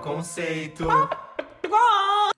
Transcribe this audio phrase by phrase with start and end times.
[0.00, 0.86] Conceito.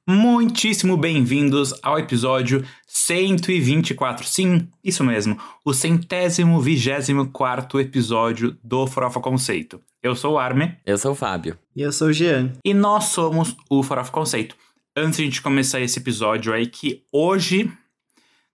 [0.07, 4.27] Muitíssimo bem-vindos ao episódio 124.
[4.27, 9.80] Sim, isso mesmo, o centésimo vigésimo quarto episódio do Farofa Conceito.
[10.03, 10.77] Eu sou o Arme.
[10.85, 11.57] Eu sou o Fábio.
[11.77, 12.53] E eu sou o Jean.
[12.64, 14.57] E nós somos o Farofa Conceito.
[14.96, 17.72] Antes de a gente começar esse episódio aí, que hoje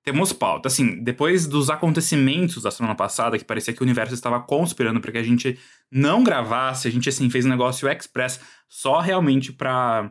[0.09, 0.69] temos pauta.
[0.69, 5.13] Assim, depois dos acontecimentos da semana passada, que parecia que o universo estava conspirando para
[5.13, 5.59] que a gente
[5.91, 10.11] não gravasse, a gente, assim, fez um negócio express só realmente pra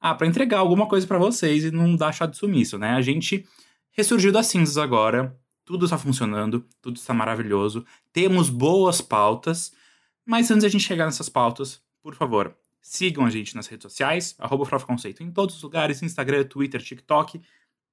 [0.00, 2.90] ah, para entregar alguma coisa para vocês e não dar chá de sumiço, né?
[2.90, 3.46] A gente
[3.90, 5.34] ressurgiu das cinzas agora,
[5.64, 9.72] tudo está funcionando, tudo está maravilhoso, temos boas pautas,
[10.26, 13.90] mas antes de a gente chegar nessas pautas, por favor, sigam a gente nas redes
[13.90, 17.40] sociais, arroba Conceito, em todos os lugares, Instagram, Twitter, TikTok,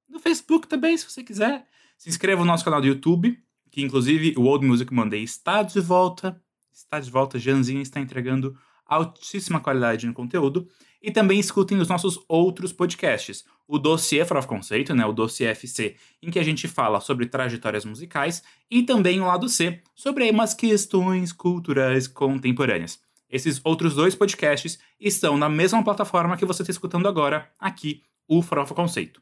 [0.10, 1.68] no Facebook também, se você quiser.
[1.98, 3.38] Se inscreva no nosso canal do YouTube,
[3.72, 8.58] que inclusive o Old Music Monday está de volta, está de volta, Janzinha está entregando
[8.86, 10.68] altíssima qualidade no conteúdo.
[11.02, 13.46] E também escutem os nossos outros podcasts.
[13.68, 17.28] O Dossiê For of Conceito, né, o Dossiê FC, em que a gente fala sobre
[17.28, 23.00] trajetórias musicais, e também o Lado C, sobre umas questões culturais contemporâneas.
[23.30, 28.42] Esses outros dois podcasts estão na mesma plataforma que você está escutando agora, aqui, o
[28.42, 29.22] Farofa Conceito.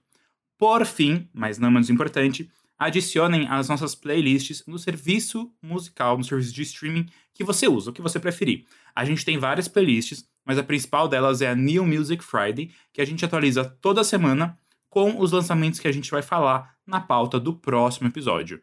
[0.57, 6.53] Por fim, mas não menos importante, adicionem as nossas playlists no serviço musical, no serviço
[6.53, 8.65] de streaming que você usa, o que você preferir.
[8.95, 13.01] A gente tem várias playlists, mas a principal delas é a New Music Friday, que
[13.01, 14.57] a gente atualiza toda semana
[14.89, 18.61] com os lançamentos que a gente vai falar na pauta do próximo episódio.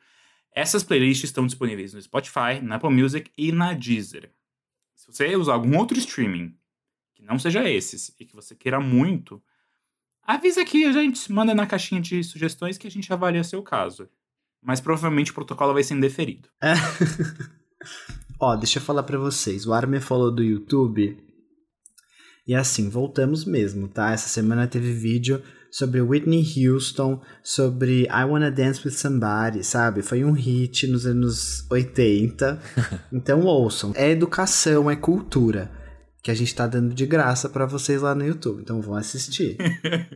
[0.52, 4.30] Essas playlists estão disponíveis no Spotify, na Apple Music e na Deezer.
[4.94, 6.55] Se você usar algum outro streaming
[7.14, 9.42] que não seja esses e que você queira muito,
[10.34, 14.09] avisa aqui, a gente manda na caixinha de sugestões que a gente avalia seu caso.
[14.62, 16.48] Mas provavelmente o protocolo vai ser indeferido.
[16.62, 16.75] É.
[18.39, 19.67] Ó, deixa eu falar para vocês.
[19.67, 21.19] O Armin falou do YouTube.
[22.46, 24.13] E assim, voltamos mesmo, tá?
[24.13, 30.02] Essa semana teve vídeo sobre Whitney Houston, sobre I Wanna Dance With Somebody, sabe?
[30.02, 32.61] Foi um hit nos anos 80.
[33.12, 33.92] Então ouçam.
[33.95, 35.70] É educação, é cultura.
[36.23, 38.61] Que a gente tá dando de graça para vocês lá no YouTube.
[38.63, 39.57] Então vão assistir.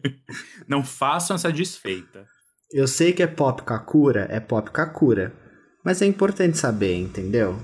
[0.68, 2.26] Não façam essa desfeita.
[2.70, 5.32] Eu sei que é pop Kakura, é pop Kakura.
[5.84, 7.58] Mas é importante saber, entendeu?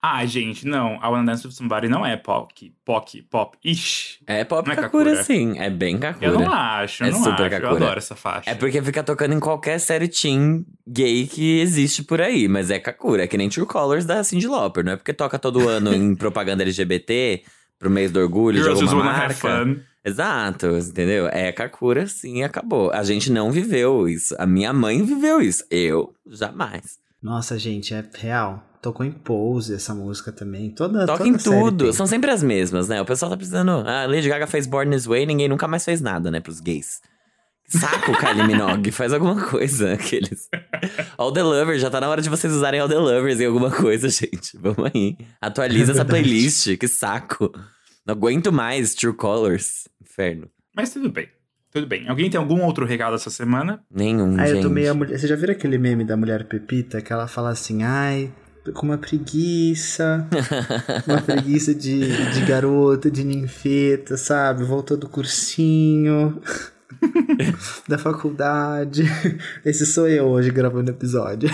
[0.00, 0.96] Ah, gente, não.
[1.02, 3.58] A Wanna Dance With Somebody não é pop, pop, pop.
[3.64, 4.18] Ixi.
[4.28, 5.24] É pop Não é Kakura, Kakura.
[5.24, 5.58] sim.
[5.58, 6.26] É bem Kakura.
[6.26, 7.42] Eu não acho, eu É não super acho.
[7.42, 7.84] Eu Kakura.
[7.84, 8.48] adoro essa faixa.
[8.48, 12.78] É porque fica tocando em qualquer série teen gay que existe por aí, mas é
[12.78, 15.92] Kakura, é que nem True Colors da Cyndi Lauper, não é porque toca todo ano
[15.92, 17.42] em propaganda LGBT,
[17.78, 19.34] pro mês do orgulho Girls de Just alguma marca.
[19.34, 19.76] Fun.
[20.04, 21.28] Exato, entendeu?
[21.28, 22.90] É Kakura, sim, acabou.
[22.92, 24.34] A gente não viveu isso.
[24.38, 25.62] A minha mãe viveu isso.
[25.70, 26.98] Eu, jamais.
[27.22, 28.64] Nossa, gente, é real.
[28.80, 30.70] Tocou em Pose essa música também.
[30.70, 31.84] Toda, Toca toda em tudo.
[31.86, 31.92] tem.
[31.92, 33.00] São sempre as mesmas, né?
[33.02, 33.70] O pessoal tá precisando.
[33.70, 36.38] A Lady Gaga fez Born This Way, ninguém nunca mais fez nada, né?
[36.40, 37.00] Pros gays.
[37.66, 38.92] Saco, Kylie Minogue.
[38.92, 40.48] Faz alguma coisa, aqueles.
[41.16, 43.70] All the Lovers, já tá na hora de vocês usarem All the Lovers em alguma
[43.70, 44.56] coisa, gente.
[44.58, 45.16] Vamos aí.
[45.40, 47.52] Atualiza É essa playlist, que saco.
[48.06, 49.88] Não aguento mais True Colors.
[50.02, 50.48] Inferno.
[50.74, 51.28] Mas tudo bem.
[51.70, 52.08] Tudo bem.
[52.08, 53.82] Alguém tem algum outro recado essa semana?
[53.90, 54.56] Nenhum, Aí gente.
[54.56, 55.18] eu tomei a mulher.
[55.18, 58.32] Você já viram aquele meme da mulher Pepita que ela fala assim, ai,
[58.64, 60.26] tô com uma preguiça.
[61.06, 64.64] uma preguiça de, de garota, de ninfeta, sabe?
[64.64, 66.40] Voltou do cursinho.
[67.88, 69.04] da faculdade.
[69.64, 71.48] Esse sou eu hoje gravando episódio.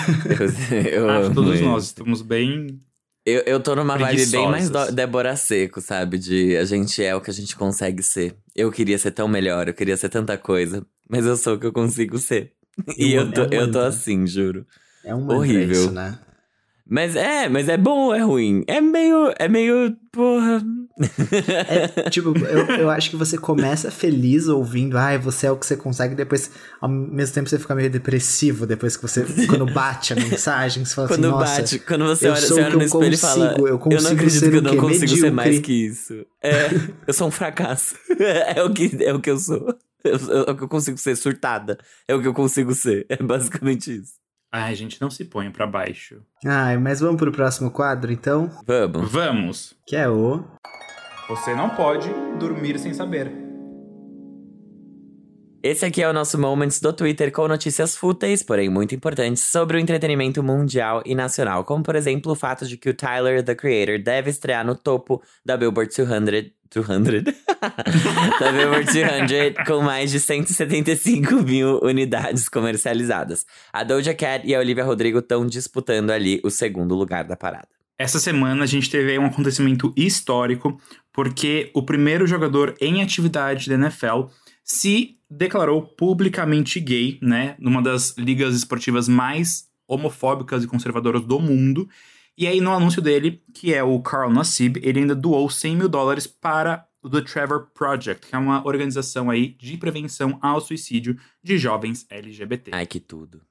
[0.71, 2.81] Eu, eu Acho que todos nós estamos bem.
[3.27, 6.19] Eu, eu tô numa vibe bem mais Débora Seco, sabe?
[6.19, 8.37] De a gente é o que a gente consegue ser.
[8.55, 10.85] Eu queria ser tão melhor, eu queria ser tanta coisa.
[11.09, 12.53] Mas eu sou o que eu consigo ser.
[12.99, 14.67] E É um- eu tô, é eu tô assim, juro.
[15.05, 15.71] É um Horrível.
[15.73, 16.19] isso, né?
[16.95, 18.63] Mas é, mas é bom ou é ruim?
[18.69, 19.35] É meio.
[19.37, 19.97] É meio.
[20.13, 20.63] Porra.
[21.69, 25.67] É, tipo, eu, eu acho que você começa feliz ouvindo, ai, você é o que
[25.67, 29.27] você consegue, depois, ao mesmo tempo, você fica meio depressivo depois que você.
[29.49, 31.61] Quando bate a mensagem, você fala quando assim, nossa.
[31.63, 33.49] bate, quando você eu olha, você olha no eu espelho e fala.
[33.49, 36.27] consigo, eu consigo não acredito que eu não consigo ser mais Medíocre." que isso.
[36.41, 36.71] É,
[37.09, 37.97] eu sou um fracasso.
[38.55, 39.67] É o que, é o que eu sou.
[40.05, 41.77] Eu- É o que eu consigo ser, surtada.
[42.07, 43.05] É o que eu consigo ser.
[43.09, 44.13] É basicamente isso.
[44.57, 46.23] Ai, gente, não se ponha pra baixo.
[46.47, 48.49] Ai, mas vamos pro próximo quadro, então?
[48.65, 49.11] Vamos.
[49.11, 49.77] Vamos.
[49.85, 50.45] Que é o.
[51.29, 52.09] Você não pode
[52.39, 53.44] dormir sem saber.
[55.65, 59.79] Esse aqui é o nosso Moments do Twitter com notícias fúteis, porém muito importantes, sobre
[59.79, 63.55] o entretenimento mundial e nacional, como por exemplo o fato de que o Tyler, the
[63.55, 67.25] Creator, deve estrear no topo da Billboard 200, 200?
[68.39, 73.47] da Billboard 200 com mais de 175 mil unidades comercializadas.
[73.73, 77.69] A Doja Cat e a Olivia Rodrigo estão disputando ali o segundo lugar da parada.
[77.99, 80.79] Essa semana a gente teve um acontecimento histórico,
[81.11, 84.25] porque o primeiro jogador em atividade da NFL
[84.65, 91.89] se declarou publicamente gay, né, numa das ligas esportivas mais homofóbicas e conservadoras do mundo.
[92.37, 95.89] E aí, no anúncio dele, que é o Carl Nassib, ele ainda doou 100 mil
[95.89, 101.17] dólares para o The Trevor Project, que é uma organização aí de prevenção ao suicídio
[101.43, 102.71] de jovens LGBT.
[102.73, 103.43] Ai, que tudo.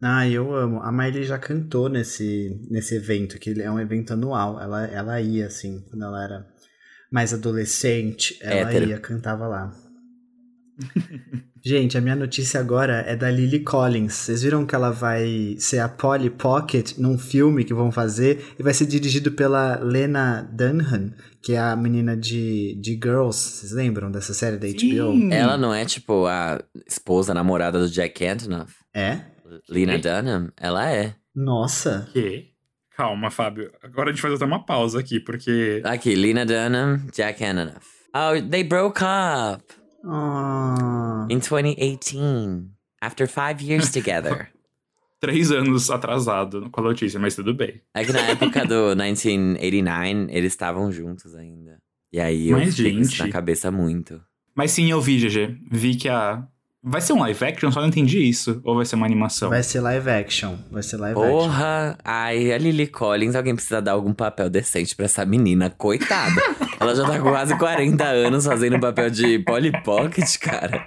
[0.00, 0.80] Ah, eu amo.
[0.80, 4.60] A Miley já cantou nesse, nesse evento, que é um evento anual.
[4.60, 6.46] Ela, ela ia, assim, quando ela era
[7.10, 8.88] mais adolescente, ela Hétero.
[8.88, 9.87] ia, cantava lá.
[11.64, 14.14] Gente, a minha notícia agora é da Lily Collins.
[14.14, 18.62] Vocês viram que ela vai ser a Polly Pocket num filme que vão fazer e
[18.62, 23.38] vai ser dirigido pela Lena Dunham, que é a menina de, de Girls.
[23.38, 25.12] Vocês lembram dessa série da HBO?
[25.12, 25.32] Sim.
[25.32, 28.72] Ela não é, tipo, a esposa, namorada do Jack Antonoff?
[28.94, 29.20] É?
[29.68, 30.02] Lena Que?
[30.02, 30.52] Dunham?
[30.56, 31.14] Ela é.
[31.34, 32.08] Nossa.
[32.12, 32.46] Que?
[32.96, 33.70] Calma, Fábio.
[33.82, 35.82] Agora a gente faz até uma pausa aqui, porque.
[35.84, 37.86] Aqui, Lena Dunham, Jack Antonoff.
[38.14, 39.77] Oh, they broke up
[40.08, 41.26] Ah.
[41.30, 42.64] in 2018.
[43.00, 44.48] After five years together.
[45.20, 47.80] Três anos atrasado com a notícia, mas tudo bem.
[47.92, 51.78] É que na época do 1989, eles estavam juntos ainda.
[52.12, 54.20] E aí eu Mas, fiquei com isso gente- na cabeça muito.
[54.54, 55.58] Mas sim, eu vi, GG.
[55.70, 56.42] Vi que a.
[56.82, 57.70] Vai ser um live action?
[57.72, 58.60] Só não entendi isso.
[58.64, 59.50] Ou vai ser uma animação?
[59.50, 60.56] Vai ser live action.
[60.70, 61.32] Vai ser live action.
[61.36, 61.98] Porra!
[62.04, 66.40] Ai, a Lily Collins, alguém precisa dar algum papel decente pra essa menina, coitada.
[66.80, 70.86] Ela já tá com quase 40 anos fazendo papel de Polly Pocket, cara.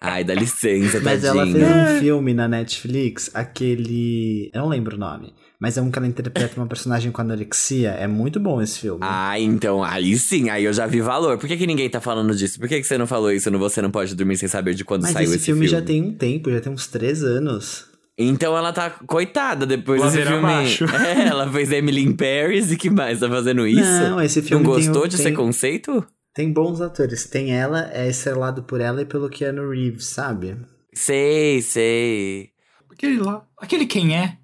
[0.00, 1.42] Ai, dá licença, Mas tadinha.
[1.42, 4.50] ela fez um filme na Netflix, aquele.
[4.52, 5.34] Eu não lembro o nome.
[5.58, 7.90] Mas é um que ela interpreta uma personagem com anorexia.
[7.90, 9.00] É muito bom esse filme.
[9.02, 11.38] Ah, então, aí sim, aí eu já vi valor.
[11.38, 12.58] Por que, que ninguém tá falando disso?
[12.60, 14.84] Por que, que você não falou isso no Você Não Pode Dormir Sem Saber de
[14.84, 17.86] quando Mas saiu esse esse filme, já tem um tempo, já tem uns três anos.
[18.18, 20.38] Então ela tá coitada depois desse filme.
[20.38, 20.84] abaixo.
[21.04, 23.20] É, ela fez Emily in Paris e que mais?
[23.20, 23.82] Tá fazendo isso?
[23.82, 26.06] Não, esse Não filme tem gostou um- de tem- ser conceito?
[26.34, 27.24] Tem bons atores.
[27.26, 30.56] Tem ela, é estrelado por ela e pelo Keanu Reeves, sabe?
[30.94, 32.50] Sei, sei.
[32.90, 33.42] Aquele lá.
[33.58, 34.36] Aquele quem é?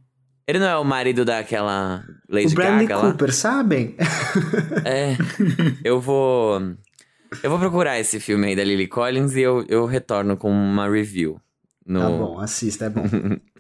[0.47, 3.11] Ele não é o marido daquela Lady o Bradley Gaga lá?
[3.13, 3.95] Cooper, sabem?
[4.85, 5.17] É.
[5.85, 6.61] Eu vou.
[7.43, 10.89] Eu vou procurar esse filme aí da Lily Collins e eu, eu retorno com uma
[10.91, 11.41] review.
[11.87, 13.05] No, Tá bom, assista, é bom.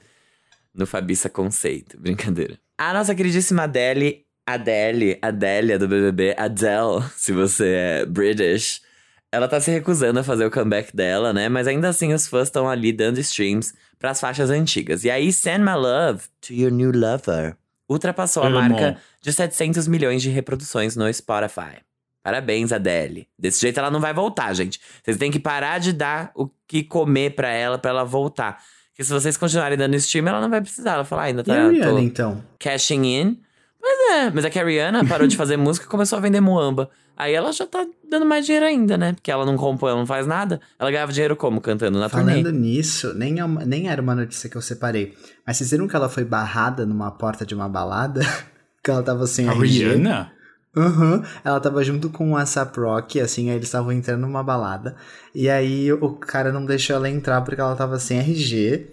[0.75, 1.99] no Fabiça Conceito.
[1.99, 2.59] Brincadeira.
[2.79, 8.83] A nossa queridíssima Adele, Adele, Adélia do BBB, Adele, se você é British,
[9.31, 11.49] ela tá se recusando a fazer o comeback dela, né?
[11.49, 15.05] Mas ainda assim os fãs estão ali dando streams pras faixas antigas.
[15.05, 17.57] E aí, Send My Love to Your New Lover
[17.89, 18.57] ultrapassou a Amo.
[18.57, 21.81] marca de 700 milhões de reproduções no Spotify.
[22.23, 23.29] Parabéns, Adele.
[23.39, 24.81] Desse jeito ela não vai voltar, gente.
[25.03, 28.63] Vocês têm que parar de dar o que comer pra ela, pra ela voltar.
[28.93, 30.93] Porque se vocês continuarem dando stream, ela não vai precisar.
[30.93, 32.44] Ela fala, ah, ainda E tá a Rihanna, tô então?
[32.59, 33.39] cashing in.
[33.81, 36.41] Mas é, mas é que a Rihanna parou de fazer música e começou a vender
[36.41, 36.89] muamba.
[37.17, 39.12] Aí ela já tá dando mais dinheiro ainda, né?
[39.12, 40.61] Porque ela não compõe, ela não faz nada.
[40.79, 41.61] Ela ganhava dinheiro como?
[41.61, 42.53] Cantando na Falando turnê.
[42.59, 45.15] nisso, nem, é uma- nem era uma notícia que eu separei.
[45.47, 48.21] Mas vocês viram que ela foi barrada numa porta de uma balada?
[48.83, 49.85] que ela tava sem A RG?
[49.88, 50.33] Rihanna?
[50.77, 51.23] Aham.
[51.45, 54.97] Ela tava junto com o ASAP Rock, assim, aí eles estavam entrando numa balada.
[55.35, 58.87] E aí o cara não deixou ela entrar porque ela tava sem RG.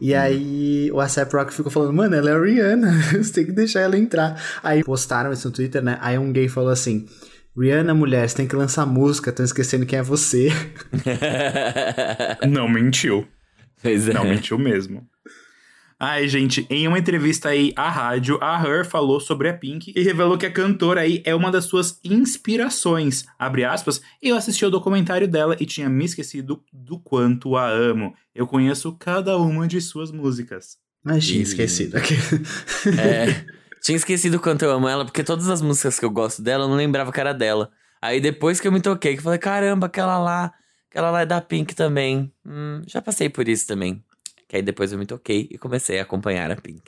[0.00, 2.90] E aí o ASAP Rock ficou falando, mano, ela é a Rihanna,
[3.22, 4.42] você tem que deixar ela entrar.
[4.62, 5.98] Aí postaram isso no Twitter, né?
[6.00, 7.06] Aí um gay falou assim.
[7.56, 10.48] Rihanna, mulher, você tem que lançar música, tão esquecendo quem é você.
[12.48, 13.26] Não mentiu.
[13.82, 14.14] pois é.
[14.14, 15.06] Não mentiu mesmo.
[16.02, 20.02] Ai, gente, em uma entrevista aí à rádio, a Her falou sobre a Pink e
[20.02, 23.26] revelou que a cantora aí é uma das suas inspirações.
[23.38, 28.14] Abre aspas, eu assisti ao documentário dela e tinha me esquecido do quanto a amo.
[28.34, 30.78] Eu conheço cada uma de suas músicas.
[31.04, 31.98] Mas tinha esquecido.
[32.98, 33.44] É.
[33.82, 36.64] Tinha esquecido o quanto eu amo ela, porque todas as músicas que eu gosto dela,
[36.64, 37.70] eu não lembrava que era dela.
[38.00, 40.50] Aí depois que eu me toquei, que eu falei, caramba, aquela lá,
[40.90, 42.32] aquela lá é da Pink também.
[42.46, 44.02] Hum, já passei por isso também.
[44.50, 46.82] Que aí depois eu me toquei e comecei a acompanhar a Pink.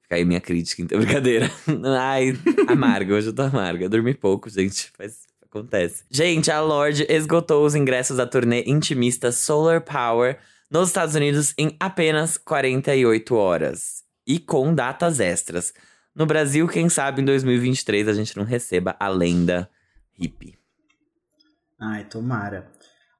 [0.00, 1.50] Fica aí minha crítica, então, brincadeira.
[1.98, 3.88] Ai, amarga, hoje eu tô amarga.
[3.88, 6.04] Dormi pouco, gente, mas acontece.
[6.08, 10.38] Gente, a Lorde esgotou os ingressos da turnê intimista Solar Power
[10.70, 14.04] nos Estados Unidos em apenas 48 horas.
[14.24, 15.74] E com datas extras.
[16.14, 19.68] No Brasil, quem sabe em 2023 a gente não receba a lenda
[20.12, 20.56] hippie.
[21.76, 22.70] Ai, tomara.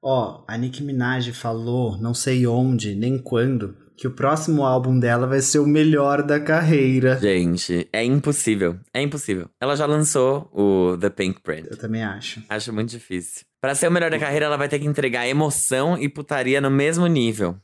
[0.06, 5.26] Ó, a Nicki Minaj falou, não sei onde, nem quando, que o próximo álbum dela
[5.26, 7.18] vai ser o melhor da carreira.
[7.18, 8.78] Gente, é impossível.
[8.92, 9.48] É impossível.
[9.58, 11.68] Ela já lançou o The Pink Print.
[11.70, 12.42] Eu também acho.
[12.50, 13.46] Acho muito difícil.
[13.62, 16.70] Pra ser o melhor da carreira, ela vai ter que entregar emoção e putaria no
[16.70, 17.56] mesmo nível.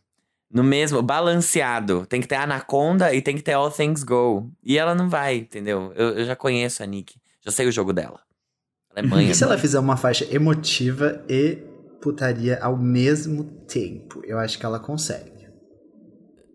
[0.50, 2.06] No mesmo, balanceado.
[2.06, 4.50] Tem que ter Anaconda e tem que ter All Things Go.
[4.64, 5.92] E ela não vai, entendeu?
[5.94, 7.16] Eu, eu já conheço a Nick.
[7.44, 8.18] Já sei o jogo dela.
[8.96, 9.28] Ela é mãe.
[9.28, 11.68] E se ela fizer uma faixa emotiva e
[12.00, 14.22] putaria ao mesmo tempo?
[14.24, 15.40] Eu acho que ela consegue.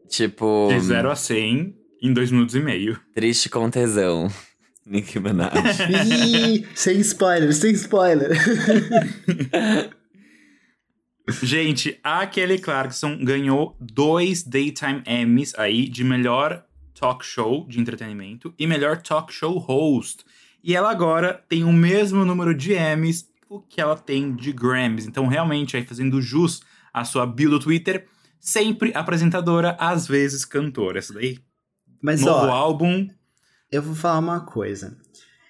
[0.07, 2.99] Tipo, De 0 a 100 em 2 minutos e meio.
[3.13, 4.29] triste com tesão.
[4.85, 5.51] Nicki Minaj.
[5.89, 8.29] Ih, sem spoiler, sem spoiler.
[11.41, 18.53] Gente, a Kelly Clarkson ganhou dois Daytime Emmys aí de melhor talk show de entretenimento
[18.59, 20.23] e melhor talk show host.
[20.63, 25.05] E ela agora tem o mesmo número de Emmys o que ela tem de Grammys.
[25.07, 26.61] Então, realmente, aí fazendo jus
[26.93, 28.07] à sua bio do Twitter,
[28.39, 30.99] sempre apresentadora, às vezes cantora.
[30.99, 31.39] Essa daí,
[32.01, 33.07] Mas novo ó, álbum.
[33.71, 34.97] eu vou falar uma coisa.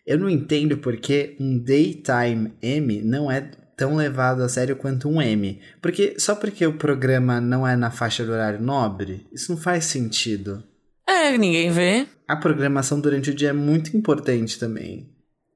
[0.05, 3.41] Eu não entendo porque um Daytime Emmy não é
[3.75, 5.59] tão levado a sério quanto um Emmy.
[5.81, 9.85] Porque só porque o programa não é na faixa do horário nobre, isso não faz
[9.85, 10.63] sentido.
[11.07, 12.07] É, ninguém vê.
[12.27, 15.11] A programação durante o dia é muito importante também.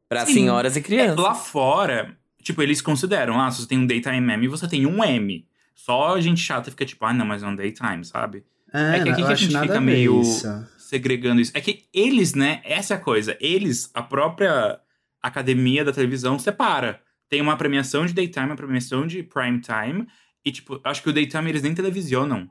[0.07, 0.33] Pra Sim.
[0.33, 1.17] senhoras e É, crianças.
[1.23, 5.03] lá fora, tipo, eles consideram, ah, se você tem um Daytime Emmy, você tem um
[5.03, 5.47] Emmy.
[5.75, 8.43] Só a gente chata fica tipo, ah, não, mas é um Daytime, sabe?
[8.73, 10.47] É, É que aqui que a gente fica meio- isso.
[10.77, 11.51] segregando isso.
[11.55, 12.61] É que eles, né?
[12.63, 13.35] Essa é a coisa.
[13.39, 14.79] Eles, a própria
[15.21, 17.01] academia da televisão, separa.
[17.29, 20.07] Tem uma premiação de daytime, uma premiação de prime time.
[20.45, 22.47] E, tipo, acho que o daytime eles nem televisionam.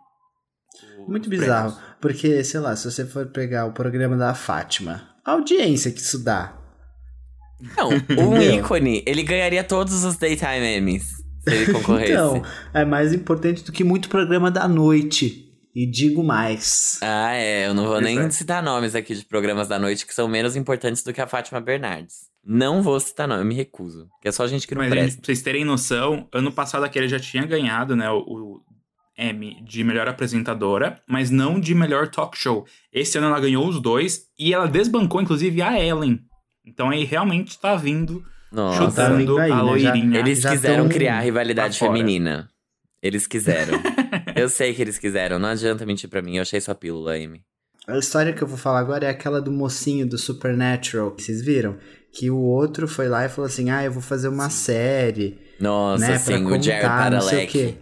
[1.07, 1.73] Muito bizarro.
[1.73, 1.97] prêmios.
[2.01, 6.23] Porque, sei lá, se você for pegar o programa da Fátima, a audiência que isso
[6.23, 6.58] dá.
[7.77, 11.19] Não, um ícone, ele ganharia todos os Daytime Emmys.
[11.41, 12.13] Se ele concorresse.
[12.13, 12.43] Então,
[12.75, 15.45] é mais importante do que muito programa da noite.
[15.75, 16.99] E digo mais.
[17.03, 17.69] Ah, é.
[17.69, 21.03] Eu não vou nem citar nomes aqui de programas da noite que são menos importantes
[21.03, 22.29] do que a Fátima Bernardes.
[22.45, 24.09] Não vou citar nome, eu me recuso.
[24.21, 25.21] Que é só gente que não Mas, gente, presta.
[25.21, 28.61] pra vocês terem noção, ano passado aquele já tinha ganhado, né, o, o
[29.19, 32.65] Emmy de melhor apresentadora, mas não de melhor talk show.
[32.93, 36.21] Esse ano ela ganhou os dois e ela desbancou, inclusive, a Ellen.
[36.69, 38.79] Então aí realmente tá vindo Nossa.
[38.79, 39.61] Tá chutando vindo aí, a né?
[39.61, 40.19] Já- loirinha.
[40.21, 42.49] Eles Já quiseram criar rivalidade feminina.
[43.03, 43.79] Eles quiseram.
[44.37, 45.39] eu sei que eles quiseram.
[45.39, 46.37] Não adianta mentir pra mim.
[46.37, 47.43] Eu achei sua pílula, Amy.
[47.87, 51.13] A história que eu vou falar agora é aquela do mocinho do Supernatural.
[51.13, 51.77] que Vocês viram?
[52.13, 55.39] Que o outro foi lá e falou assim: Ah, eu vou fazer uma série.
[55.61, 56.19] Nossa, né?
[56.19, 57.53] sim, o Jerry contar, não sei o Padalecki.
[57.53, 57.75] quê.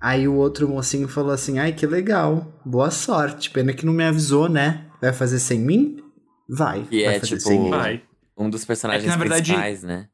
[0.00, 2.60] Aí o outro mocinho falou assim: Ai, que legal.
[2.64, 3.50] Boa sorte.
[3.50, 4.86] Pena que não me avisou, né?
[5.00, 5.98] Vai fazer sem mim?
[6.48, 6.84] Vai.
[6.90, 7.70] E vai é, fazer tipo, sem mim.
[7.70, 8.02] Vai.
[8.42, 10.08] Um dos personagens É que, na verdade, principais, né?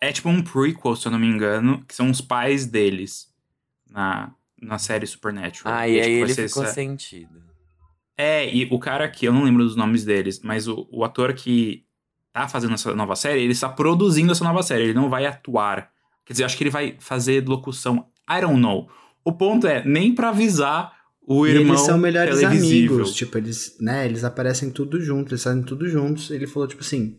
[0.00, 3.28] É tipo um prequel, se eu não me engano, que são os pais deles
[3.88, 5.72] na, na série Supernatural.
[5.74, 7.42] Ah, e aí tipo, ele ficou essa- sentido.
[8.18, 11.34] É, e o cara aqui, eu não lembro dos nomes deles, mas o, o ator
[11.34, 11.84] que
[12.32, 15.90] tá fazendo essa nova série, ele está produzindo essa nova série, ele não vai atuar.
[16.24, 18.06] Quer dizer, acho que ele vai fazer locução.
[18.28, 18.88] I don't know.
[19.24, 23.76] O ponto é, nem pra avisar o E irmão eles são melhores amigos, tipo, eles,
[23.80, 26.30] né, eles aparecem tudo juntos, eles fazem tudo juntos.
[26.30, 27.18] Ele falou, tipo assim,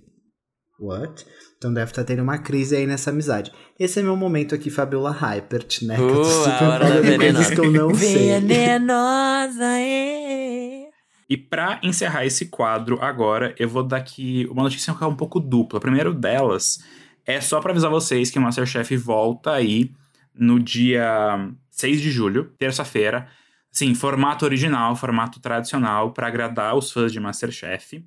[0.79, 1.25] what?
[1.57, 3.51] Então deve estar tendo uma crise aí nessa amizade.
[3.79, 5.95] Esse é meu momento aqui, Fabiola Hypert, né?
[5.95, 7.53] que eu tô Uh, super a hora da venenosa.
[7.55, 8.39] que eu não sei.
[8.39, 10.87] Venenosa, é.
[11.29, 15.15] E pra encerrar esse quadro agora, eu vou dar aqui uma notícia que é um
[15.15, 15.79] pouco dupla.
[15.79, 16.79] Primeiro delas
[17.25, 19.91] é só pra avisar vocês que o Masterchef volta aí
[20.33, 23.27] no dia 6 de julho, terça-feira.
[23.69, 28.05] Sim, formato original, formato tradicional pra agradar os fãs de Masterchef.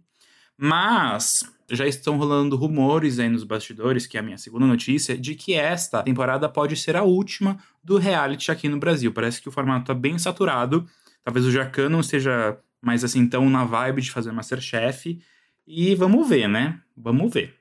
[0.56, 5.34] Mas já estão rolando rumores aí nos bastidores, que é a minha segunda notícia, de
[5.34, 9.12] que esta temporada pode ser a última do reality aqui no Brasil.
[9.12, 10.86] Parece que o formato tá bem saturado.
[11.24, 15.20] Talvez o Jacan não esteja mais assim tão na vibe de fazer Masterchef.
[15.66, 16.80] E vamos ver, né?
[16.96, 17.54] Vamos ver.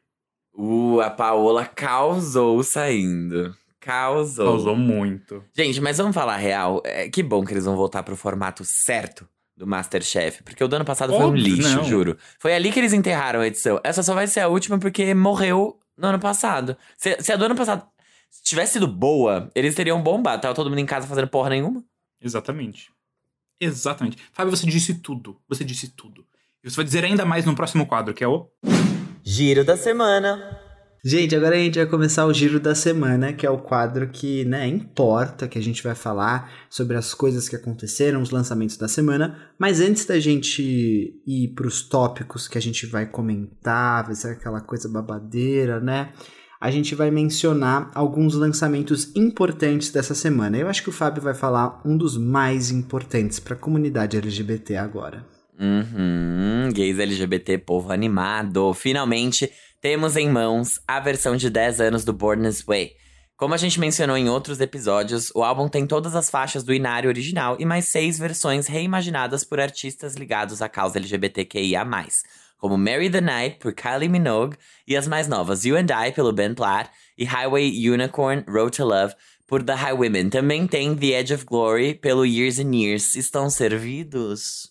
[0.54, 3.56] Uh, a Paola causou saindo.
[3.80, 4.46] Causou.
[4.46, 5.44] Causou muito.
[5.56, 6.82] Gente, mas vamos falar a real.
[6.84, 9.28] É, que bom que eles vão voltar pro formato certo
[9.60, 10.42] do Masterchef.
[10.42, 11.84] Porque o do ano passado foi um lixo, não.
[11.84, 12.18] juro.
[12.40, 13.80] Foi ali que eles enterraram a edição.
[13.84, 16.78] Essa só vai ser a última porque morreu no ano passado.
[16.98, 17.86] Se, se a do ano passado
[18.42, 20.42] tivesse sido boa, eles teriam bombado.
[20.42, 21.84] Tava todo mundo em casa fazendo porra nenhuma.
[22.22, 22.90] Exatamente.
[23.60, 24.18] Exatamente.
[24.32, 25.38] Fábio, você disse tudo.
[25.50, 26.26] Você disse tudo.
[26.64, 28.50] E você vai dizer ainda mais no próximo quadro, que é o.
[29.22, 30.69] Giro da semana.
[31.04, 34.44] Gente, agora a gente vai começar o giro da semana, que é o quadro que,
[34.44, 38.88] né, importa, que a gente vai falar sobre as coisas que aconteceram, os lançamentos da
[38.88, 39.38] semana.
[39.58, 44.60] Mas antes da gente ir pros tópicos que a gente vai comentar, vai ser aquela
[44.60, 46.12] coisa babadeira, né?
[46.60, 50.58] A gente vai mencionar alguns lançamentos importantes dessa semana.
[50.58, 54.76] Eu acho que o Fábio vai falar um dos mais importantes para a comunidade LGBT
[54.76, 55.26] agora.
[55.58, 58.74] Uhum, gays LGBT, povo animado.
[58.74, 59.50] Finalmente
[59.82, 62.96] temos em mãos a versão de 10 anos do Born This Way.
[63.38, 67.10] Como a gente mencionou em outros episódios, o álbum tem todas as faixas do Inário
[67.10, 71.86] original e mais seis versões reimaginadas por artistas ligados à causa LGBTQIA+,
[72.58, 76.34] como Marry the Night, por Kylie Minogue, e as mais novas You and I, pelo
[76.34, 79.16] Ben Platt, e Highway Unicorn, Road to Love,
[79.48, 80.30] por The Highwomen.
[80.30, 83.16] Também tem The Edge of Glory, pelo Years and Years.
[83.16, 84.70] Estão servidos?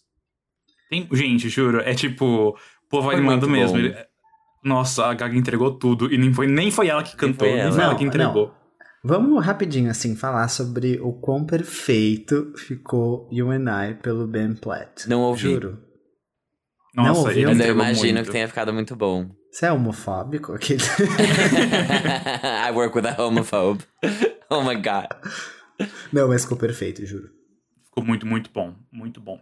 [0.90, 2.56] Tem, gente, juro, é tipo, o
[2.90, 3.78] povo muito mesmo.
[3.78, 4.07] bom.
[4.68, 6.12] Nossa, a Gaga entregou tudo.
[6.12, 7.72] E nem foi, nem foi ela que cantou, foi nem ela.
[7.72, 8.54] foi ela Não, que entregou.
[9.04, 15.08] Vamos rapidinho, assim, falar sobre o quão perfeito ficou You and I pelo Ben Platt.
[15.08, 15.40] Não ouvi.
[15.42, 15.78] Juro.
[16.94, 17.48] Não Nossa, ouviu?
[17.48, 18.26] ele Mas eu imagino muito.
[18.26, 19.30] que tenha ficado muito bom.
[19.52, 20.52] Você é homofóbico?
[20.52, 20.82] Aquele-
[22.68, 23.84] I work with a homophobe.
[24.50, 25.06] Oh my god.
[26.12, 27.28] Não, mas ficou perfeito, juro.
[27.86, 28.74] Ficou muito, muito bom.
[28.92, 29.38] Muito bom.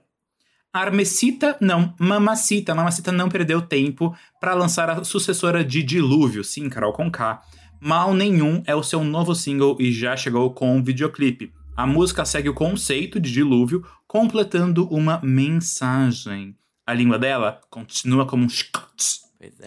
[0.81, 1.95] Armecita, não.
[1.99, 2.75] Mamacita.
[2.75, 6.45] Mamacita não perdeu tempo pra lançar a sucessora de Dilúvio.
[6.45, 7.43] Sim, Carol Conká.
[7.81, 11.53] Mal Nenhum é o seu novo single e já chegou com um videoclipe.
[11.77, 16.57] A música segue o conceito de dilúvio, completando uma mensagem.
[16.87, 18.47] A língua dela continua como um.
[18.47, 19.65] Pois é.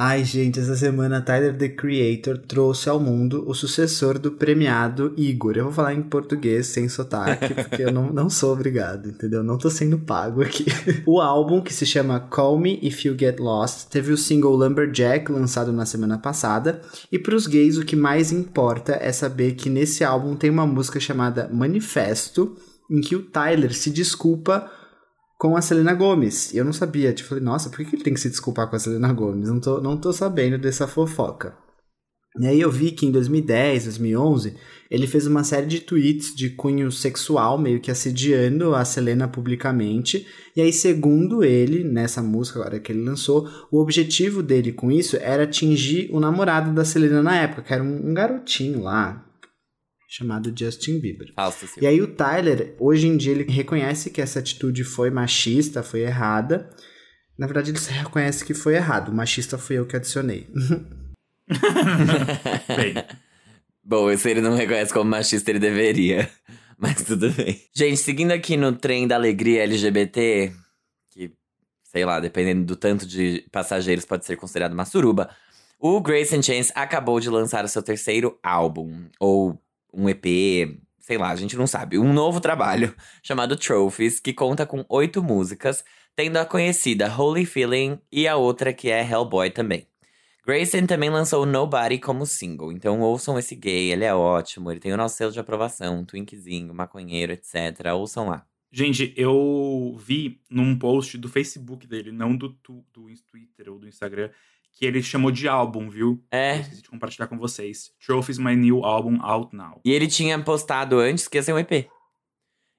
[0.00, 5.56] Ai, gente, essa semana Tyler the Creator trouxe ao mundo o sucessor do premiado Igor.
[5.56, 9.42] Eu vou falar em português sem sotaque, porque eu não, não sou obrigado, entendeu?
[9.42, 10.66] Não tô sendo pago aqui.
[11.04, 15.32] O álbum, que se chama Call Me If You Get Lost, teve o single Lumberjack,
[15.32, 16.80] lançado na semana passada.
[17.10, 21.00] E pros gays, o que mais importa é saber que nesse álbum tem uma música
[21.00, 22.56] chamada Manifesto,
[22.88, 24.70] em que o Tyler se desculpa
[25.38, 26.52] com a Selena Gomes.
[26.52, 27.12] E eu não sabia.
[27.12, 29.48] Tipo, falei, nossa, por que ele tem que se desculpar com a Selena Gomes?
[29.48, 31.56] Não tô, não tô sabendo dessa fofoca.
[32.38, 34.54] E aí eu vi que em 2010, 2011,
[34.90, 40.26] ele fez uma série de tweets de cunho sexual, meio que assediando a Selena publicamente.
[40.54, 45.16] E aí, segundo ele, nessa música agora que ele lançou, o objetivo dele com isso
[45.16, 49.27] era atingir o namorado da Selena na época, que era um, um garotinho lá,
[50.08, 51.32] chamado Justin Bieber.
[51.34, 51.68] Fausto.
[51.80, 56.00] E aí o Tyler, hoje em dia, ele reconhece que essa atitude foi machista, foi
[56.00, 56.70] errada.
[57.38, 59.10] Na verdade, ele reconhece que foi errado.
[59.10, 60.48] O machista fui eu que adicionei.
[62.68, 62.94] Bem,
[63.88, 66.28] Bom, se ele não reconhece como machista, ele deveria.
[66.76, 67.58] Mas tudo bem.
[67.74, 70.52] Gente, seguindo aqui no trem da alegria LGBT,
[71.10, 71.32] que,
[71.82, 75.30] sei lá, dependendo do tanto de passageiros, pode ser considerado uma suruba.
[75.80, 79.58] O Grace and Chance acabou de lançar o seu terceiro álbum, ou
[79.92, 80.24] um EP,
[80.98, 81.98] sei lá, a gente não sabe.
[81.98, 87.98] Um novo trabalho chamado Trophies, que conta com oito músicas, tendo a conhecida Holy Feeling
[88.10, 89.86] e a outra que é Hellboy também.
[90.46, 94.92] Grayson também lançou Nobody como single, então ouçam esse gay, ele é ótimo, ele tem
[94.92, 97.92] o nosso selo de aprovação, twinkzinho, maconheiro, etc.
[97.94, 98.46] Ouçam lá.
[98.72, 103.86] gente, eu vi num post do Facebook dele, não do, tu- do Twitter ou do
[103.86, 104.30] Instagram,
[104.78, 106.22] que ele chamou de álbum, viu?
[106.30, 107.90] Eu É, esqueci de compartilhar com vocês.
[108.06, 109.80] Trophies My New Album Out Now.
[109.84, 111.88] e ele tinha postado antes que ia ser um EP.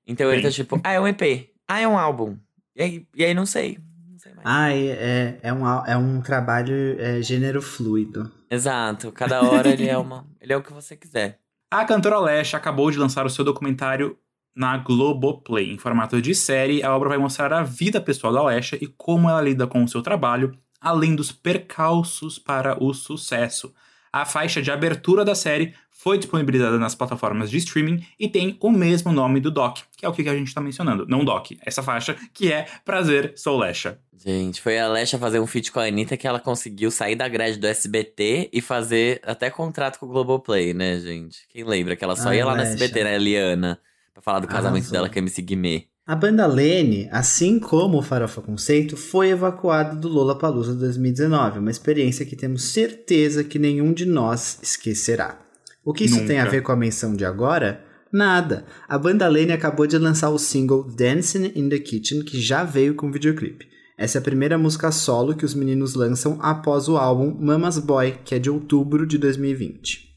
[0.08, 0.50] Então ele Bem.
[0.50, 2.38] tá tipo, ah, é um EP, ah, é um álbum.
[2.74, 3.78] E aí, e aí não sei,
[4.10, 4.48] não sei mais.
[4.48, 8.32] Ah, é, é, um, é um trabalho é, gênero fluido.
[8.50, 11.40] Exato, cada hora ele é uma, ele é o que você quiser.
[11.70, 14.18] A cantora Lesha acabou de lançar o seu documentário
[14.56, 15.72] na Globoplay.
[15.72, 19.30] Em formato de série, a obra vai mostrar a vida pessoal da Lesha e como
[19.30, 23.74] ela lida com o seu trabalho, além dos percalços para o sucesso.
[24.12, 28.72] A faixa de abertura da série foi disponibilizada nas plataformas de streaming e tem o
[28.72, 31.06] mesmo nome do doc, que é o que a gente está mencionando.
[31.08, 34.00] Não doc, essa faixa que é Prazer, Sou Lesha.
[34.18, 37.28] Gente, foi a Lesha fazer um feat com a Anitta que ela conseguiu sair da
[37.28, 41.48] grade do SBT e fazer até contrato com o Globoplay, né, gente?
[41.50, 42.74] Quem lembra que ela só Ai, ia lá no Lesha.
[42.74, 43.80] SBT, né, Liana?
[44.14, 44.92] Pra falar do casamento Arrasou.
[44.92, 45.86] dela com a MC Guimê.
[46.10, 52.26] A banda Lene, assim como o Farofa Conceito, foi evacuada do Lollapalooza 2019, uma experiência
[52.26, 55.40] que temos certeza que nenhum de nós esquecerá.
[55.86, 56.26] O que isso Nunca.
[56.26, 57.86] tem a ver com a menção de agora?
[58.12, 58.66] Nada.
[58.88, 62.96] A banda Lene acabou de lançar o single Dancing in the Kitchen, que já veio
[62.96, 63.68] com videoclipe.
[63.96, 68.18] Essa é a primeira música solo que os meninos lançam após o álbum Mama's Boy,
[68.26, 70.10] que é de outubro de 2020.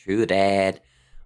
[0.00, 0.83] True Dad.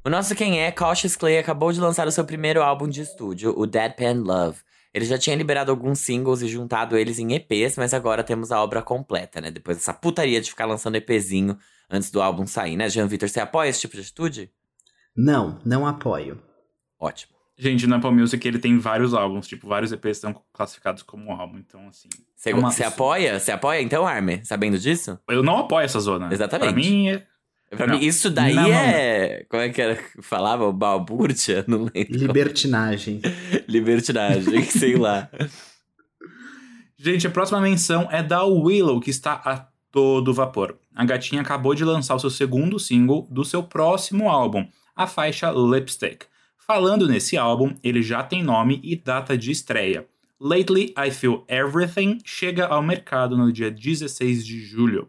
[0.09, 3.53] O nosso quem é, Cautious Clay, acabou de lançar o seu primeiro álbum de estúdio,
[3.55, 4.57] o Deadpan Love.
[4.95, 8.59] Ele já tinha liberado alguns singles e juntado eles em EPs, mas agora temos a
[8.63, 9.51] obra completa, né?
[9.51, 11.59] Depois dessa putaria de ficar lançando EPzinho
[11.91, 13.29] antes do álbum sair, né, Jean Vitor?
[13.29, 14.51] Você apoia esse tipo de atitude?
[15.15, 16.41] Não, não apoio.
[16.99, 17.35] Ótimo.
[17.59, 21.59] Gente, no Apple Music ele tem vários álbuns, tipo, vários EPs estão classificados como álbum,
[21.59, 22.09] então assim.
[22.35, 23.39] Você é uma- você apoia?
[23.39, 24.43] Você apoia então, Arme?
[24.43, 25.19] Sabendo disso?
[25.29, 26.33] Eu não apoio essa zona.
[26.33, 26.73] Exatamente.
[26.73, 27.27] Pra mim, é-
[27.71, 27.99] Pra Não.
[27.99, 29.45] mim, isso daí Não, não, é.
[29.49, 30.73] Como é que era que falava?
[30.73, 31.65] Balbúrdia?
[31.69, 32.17] Não lembro.
[32.17, 33.21] Libertinagem.
[33.69, 35.29] Libertinagem, sei lá.
[36.97, 40.77] Gente, a próxima menção é da Willow, que está todo vapor.
[40.95, 45.51] A gatinha acabou de lançar o seu segundo single do seu próximo álbum, a faixa
[45.53, 46.25] Lipstick.
[46.67, 50.07] Falando nesse álbum, ele já tem nome e data de estreia.
[50.41, 55.09] Lately I Feel Everything chega ao mercado no dia 16 de julho.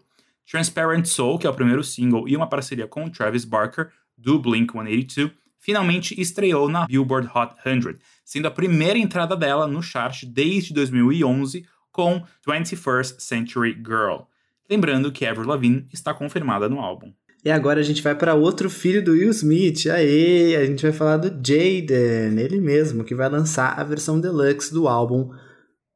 [0.50, 4.74] Transparent Soul, que é o primeiro single e uma parceria com Travis Barker, do Blink
[4.74, 10.74] 182, finalmente estreou na Billboard Hot 100, sendo a primeira entrada dela no chart desde
[10.74, 14.24] 2011 com 21st Century Girl.
[14.70, 17.14] Lembrando que Avril Lavigne está confirmada no álbum.
[17.44, 19.86] E agora a gente vai para outro filho do Will Smith.
[19.88, 24.74] Aê, a gente vai falar do Jaden, ele mesmo, que vai lançar a versão deluxe
[24.74, 25.32] do álbum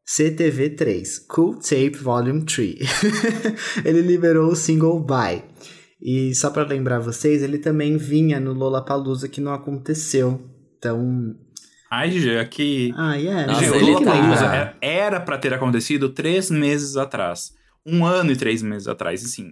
[0.08, 2.76] CTV3, Cool Tape Volume 3.
[3.86, 5.44] ele liberou o single Bye.
[6.02, 10.42] E só para lembrar vocês, ele também vinha no Lollapalooza que não aconteceu.
[10.78, 11.34] Então,
[11.89, 12.92] Ai, Gigi, aqui.
[12.98, 17.54] ah, yeah, Nossa, o ele Lollapalooza tá- era- era pra ter acontecido três meses atrás.
[17.86, 19.52] Um ano e três meses atrás, assim.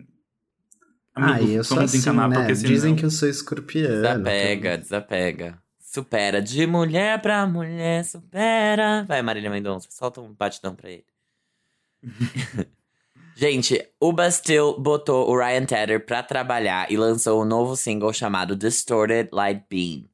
[1.15, 2.53] Ah, Amigo, e eu sou assim, né?
[2.53, 4.01] Dizem que eu sou escorpiano.
[4.01, 5.57] Desapega, então- desapega.
[5.91, 6.41] Supera.
[6.41, 9.03] De mulher pra mulher, supera.
[9.05, 11.03] Vai, Marília Mendonça, solta um batidão pra ele.
[13.35, 18.55] Gente, o Bastille botou o Ryan Tedder pra trabalhar e lançou um novo single chamado
[18.55, 20.05] Distorted Light Beam.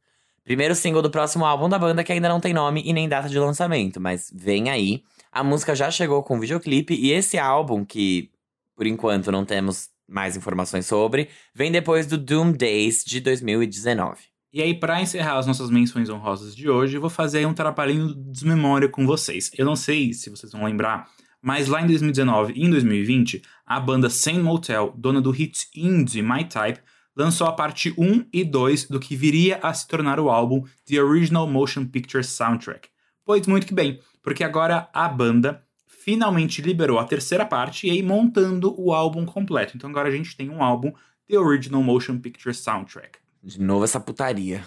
[0.43, 3.29] Primeiro single do próximo álbum da banda que ainda não tem nome e nem data
[3.29, 5.03] de lançamento, mas vem aí.
[5.31, 8.31] A música já chegou com videoclipe e esse álbum, que
[8.75, 14.36] por enquanto não temos mais informações sobre, vem depois do Doom Days de 2019.
[14.57, 18.07] E aí, pra encerrar as nossas menções honrosas de hoje, eu vou fazer um trabalhinho
[18.07, 19.51] de desmemória com vocês.
[19.55, 21.07] Eu não sei se vocês vão lembrar,
[21.39, 26.23] mas lá em 2019 e em 2020, a banda Same Motel, dona do hit indie
[26.23, 26.79] My Type,
[27.15, 31.03] lançou a parte 1 e 2 do que viria a se tornar o álbum The
[31.03, 32.89] Original Motion Picture Soundtrack.
[33.23, 38.01] Pois muito que bem, porque agora a banda finalmente liberou a terceira parte e aí
[38.01, 39.77] montando o álbum completo.
[39.77, 40.91] Então agora a gente tem um álbum
[41.29, 43.19] The Original Motion Picture Soundtrack.
[43.47, 44.61] De novo essa putaria.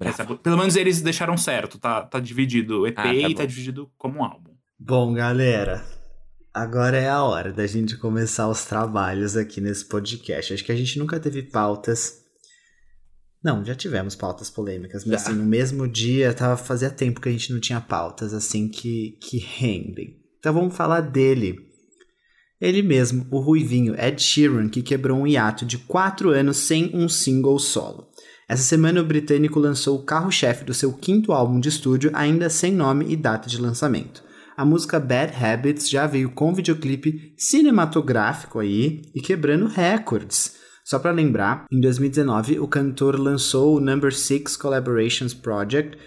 [0.00, 3.34] Essa- pelo menos eles deixaram certo, tá, tá dividido o EP Ah, tá e bom.
[3.34, 4.54] tá dividido como álbum.
[4.78, 5.84] Bom, galera,
[6.54, 10.54] agora é a hora da gente começar os trabalhos aqui nesse podcast.
[10.54, 12.22] Acho que a gente nunca teve pautas.
[13.44, 15.28] Não, já tivemos pautas polêmicas, mas Já.
[15.28, 19.18] assim, no mesmo dia, tava, fazia tempo que a gente não tinha pautas assim que,
[19.20, 20.16] que rendem.
[20.38, 21.58] Então vamos falar dele.
[22.62, 27.08] Ele mesmo, o Ruivinho, Ed Sheeran, que quebrou um hiato de 4 anos sem um
[27.08, 28.06] single solo.
[28.48, 32.70] Essa semana o britânico lançou o carro-chefe do seu quinto álbum de estúdio, ainda sem
[32.70, 34.22] nome e data de lançamento.
[34.56, 40.54] A música Bad Habits já veio com videoclipe cinematográfico aí e quebrando recordes.
[40.84, 45.98] Só para lembrar, em 2019 o cantor lançou o Number 6 Collaborations Project,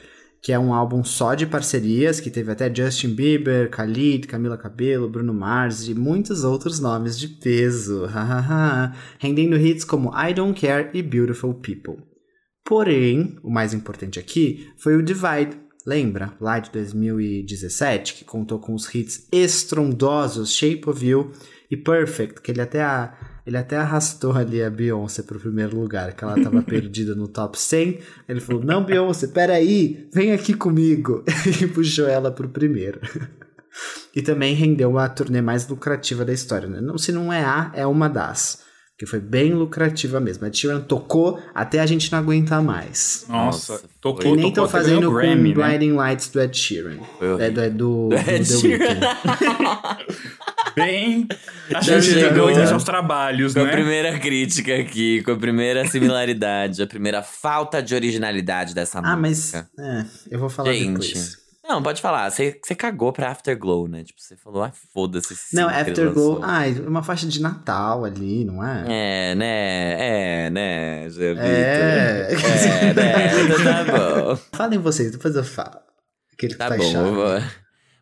[0.45, 5.09] que é um álbum só de parcerias, que teve até Justin Bieber, Khalid, Camila Cabello,
[5.09, 8.03] Bruno Mars e muitos outros nomes de peso,
[9.17, 11.97] rendendo hits como I Don't Care e Beautiful People.
[12.63, 16.33] Porém, o mais importante aqui foi o Divide, lembra?
[16.39, 21.31] Lá de 2017, que contou com os hits estrondosos Shape of You
[21.71, 26.13] e Perfect, que ele até, a- ele até arrastou ali a Beyoncé pro primeiro lugar,
[26.13, 27.99] que ela tava perdida no top 100.
[28.27, 31.23] Ele falou: Não, Beyoncé, peraí, vem aqui comigo.
[31.61, 32.99] E puxou ela pro primeiro.
[34.15, 36.65] E também rendeu a turnê mais lucrativa da história.
[36.65, 36.79] Né?
[36.79, 38.63] Não, se não é a, é uma das.
[38.97, 40.45] Que foi bem lucrativa mesmo.
[40.47, 43.25] A Sheeran tocou até a gente não aguentar mais.
[43.27, 45.55] Nossa, Nossa, tocou, Que nem estão fazendo com Grammy, né?
[45.55, 46.99] Blinding Lights do Ed Sheeran.
[47.39, 48.85] É do, é do, Do do Ed The Sheeran.
[48.85, 49.05] Weeknd.
[50.75, 51.27] Bem.
[51.73, 52.63] A gente chegou, chegou né?
[52.63, 53.71] em seus trabalhos, Com a né?
[53.71, 59.37] primeira crítica aqui, com a primeira similaridade, a primeira falta de originalidade dessa Ah, mas.
[59.53, 59.69] música.
[59.79, 61.37] É, eu vou falar Gente, depois.
[61.67, 62.29] Não, pode falar.
[62.29, 64.03] Você você cagou pra Afterglow, né?
[64.03, 65.35] Tipo, você falou, ah, foda-se.
[65.55, 66.39] Não, Afterglow.
[66.43, 68.85] Ah, é uma faixa de Natal ali, não é?
[68.87, 70.45] É, né?
[70.45, 71.37] É, né, Vitor?
[71.43, 72.29] É.
[72.31, 73.43] É, né?
[73.43, 74.35] Então tá bom.
[74.53, 75.79] Falem vocês, depois eu falo.
[76.31, 77.41] Aquele que Tá tá bom, vou,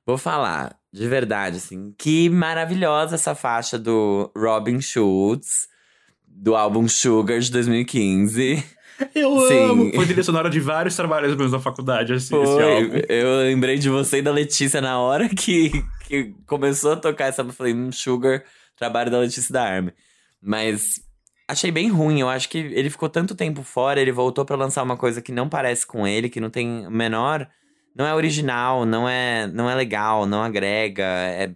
[0.06, 0.76] vou falar.
[0.92, 1.94] De verdade, assim.
[1.98, 5.68] Que maravilhosa essa faixa do Robin Schultz,
[6.28, 8.64] do álbum Sugar de 2015.
[9.16, 9.60] Eu Sim.
[9.60, 9.92] amo.
[9.94, 12.98] Foi trilha sonora de vários trabalhos meus na faculdade, assim, esse Foi, álbum.
[13.10, 15.72] eu lembrei de você e da Letícia na hora que,
[16.08, 17.42] que começou a tocar essa.
[17.42, 18.44] Eu falei, hum, Sugar,
[18.78, 19.94] trabalho da Letícia da Army.
[20.42, 21.02] Mas
[21.48, 22.20] achei bem ruim.
[22.20, 25.32] Eu acho que ele ficou tanto tempo fora, ele voltou pra lançar uma coisa que
[25.32, 27.48] não parece com ele, que não tem o menor.
[27.96, 31.52] Não é original, não é, não é legal, não agrega, é,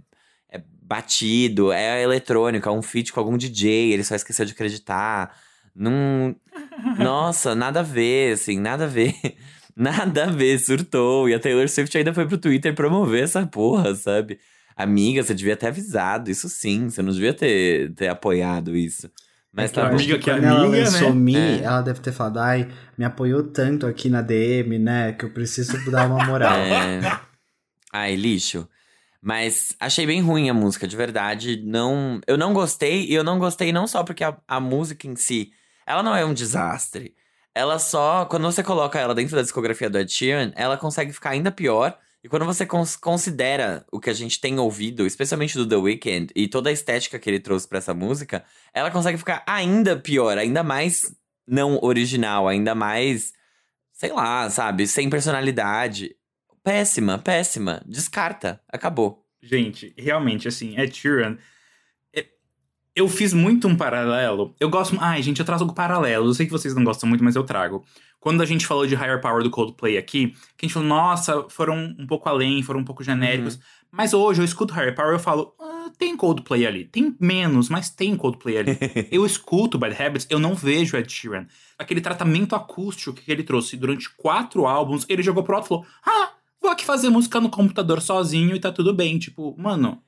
[0.52, 5.36] é batido, é eletrônico, é um feat com algum DJ, ele só esqueceu de acreditar.
[5.78, 6.36] Não.
[6.98, 9.14] Nossa, nada a ver, assim, nada a ver.
[9.80, 11.30] Nada a ver, surtou.
[11.30, 14.40] E a Taylor Swift ainda foi pro Twitter promover essa porra, sabe?
[14.76, 16.90] Amiga, você devia ter avisado, isso sim.
[16.90, 19.08] Você não devia ter, ter apoiado isso.
[19.54, 21.20] Mas É tá Amiga que que é quando ela amiga, lançou né?
[21.22, 21.60] Me, É.
[21.64, 25.78] ela deve ter falado, ai, me apoiou tanto aqui na DM, né, que eu preciso
[25.92, 26.56] dar uma moral.
[26.58, 27.20] É.
[27.94, 28.68] Ai, lixo.
[29.22, 31.62] Mas achei bem ruim a música, de verdade.
[31.64, 35.16] Não, eu não gostei, e eu não gostei não só porque a, a música em
[35.16, 35.52] si,
[35.88, 37.16] ela não é um desastre.
[37.56, 41.32] Ela só, quando você coloca ela dentro da discografia do Ed Sheeran, ela consegue ficar
[41.32, 41.98] ainda pior.
[42.24, 46.32] E quando você cons- considera o que a gente tem ouvido, especialmente do The Weeknd,
[46.36, 50.38] e toda a estética que ele trouxe pra essa música, ela consegue ficar ainda pior,
[50.38, 51.16] ainda mais
[51.48, 53.34] não original, ainda mais,
[53.94, 56.16] sei lá, sabe, sem personalidade.
[56.64, 57.82] Péssima, péssima.
[57.86, 58.60] Descarta.
[58.68, 59.26] Acabou.
[59.42, 61.38] Gente, realmente, assim, Ed Sheeran.
[62.98, 64.56] Eu fiz muito um paralelo.
[64.60, 64.98] Eu gosto.
[65.00, 66.30] Ai, gente, eu trago paralelos.
[66.30, 67.86] Eu sei que vocês não gostam muito, mas eu trago.
[68.20, 71.46] Quando a gente falou de Higher Power do Coldplay aqui, que a gente falou, nossa,
[71.48, 73.60] foram um pouco além, foram um pouco genéricos.
[73.92, 76.86] Mas hoje eu escuto Higher Power e eu falo, ah, tem Coldplay ali.
[76.86, 78.78] Tem menos, mas tem Coldplay ali.
[79.12, 81.46] eu escuto Bad Habits, eu não vejo Ed Sheeran.
[81.78, 85.86] Aquele tratamento acústico que ele trouxe durante quatro álbuns, ele jogou pro alto e falou,
[86.04, 89.20] ah, vou aqui fazer música no computador sozinho e tá tudo bem.
[89.20, 90.02] Tipo, mano,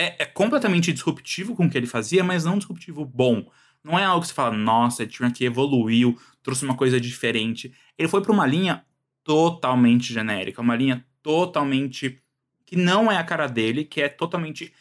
[0.00, 3.44] é, é completamente disruptivo com o que ele fazia, mas não disruptivo bom.
[3.84, 7.72] Não é algo que você fala, nossa, Sheeran que evoluiu, trouxe uma coisa diferente.
[7.98, 8.84] Ele foi pra uma linha
[9.22, 12.22] totalmente genérica, uma linha totalmente
[12.64, 14.72] que não é a cara dele, que é totalmente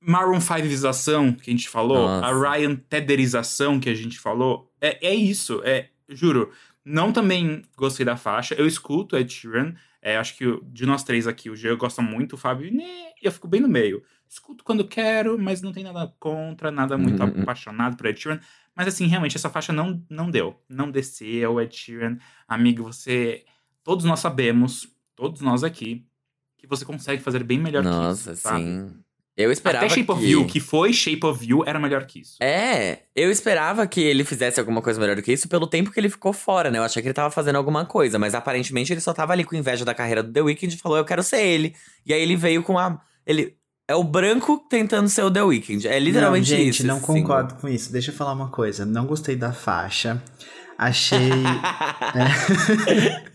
[0.00, 2.26] Maroon 5ização que a gente falou, Nossa.
[2.26, 4.70] a Ryan Tederização que a gente falou.
[4.80, 6.52] É, é isso, é, juro.
[6.84, 8.54] Não também gostei da faixa.
[8.54, 9.74] Eu escuto Ed Sheeran.
[10.02, 12.84] É, acho que de nós três aqui, o Gê gosta muito, o Fábio, né,
[13.22, 14.02] eu fico bem no meio.
[14.34, 17.42] Escuto quando quero, mas não tem nada contra, nada muito Uhum.
[17.42, 18.40] apaixonado por Ed Sheeran.
[18.74, 20.60] Mas assim, realmente, essa faixa não, não deu.
[20.68, 22.18] Não desceu, Ed Sheeran.
[22.48, 23.44] Amigo, você.
[23.84, 26.04] Todos nós sabemos, todos nós aqui,
[26.58, 28.42] que você consegue fazer bem melhor Nossa, que isso.
[28.42, 28.64] sabe?
[28.64, 28.90] sim.
[29.36, 30.12] Eu esperava Até Shape que...
[30.12, 32.36] of You, que foi Shape of You, era melhor que isso.
[32.40, 35.98] É, eu esperava que ele fizesse alguma coisa melhor do que isso pelo tempo que
[35.98, 36.78] ele ficou fora, né?
[36.78, 39.54] Eu achei que ele tava fazendo alguma coisa, mas aparentemente ele só tava ali com
[39.56, 41.74] inveja da carreira do The Weeknd e falou, eu quero ser ele.
[42.06, 43.00] E aí ele veio com a...
[43.26, 43.56] Ele...
[43.86, 45.86] É o branco tentando ser o The Weeknd.
[45.86, 46.86] É literalmente não, gente, isso.
[46.86, 47.92] não esse concordo com isso.
[47.92, 48.86] Deixa eu falar uma coisa.
[48.86, 50.22] Não gostei da faixa.
[50.78, 51.30] Achei.
[52.12, 53.34] single.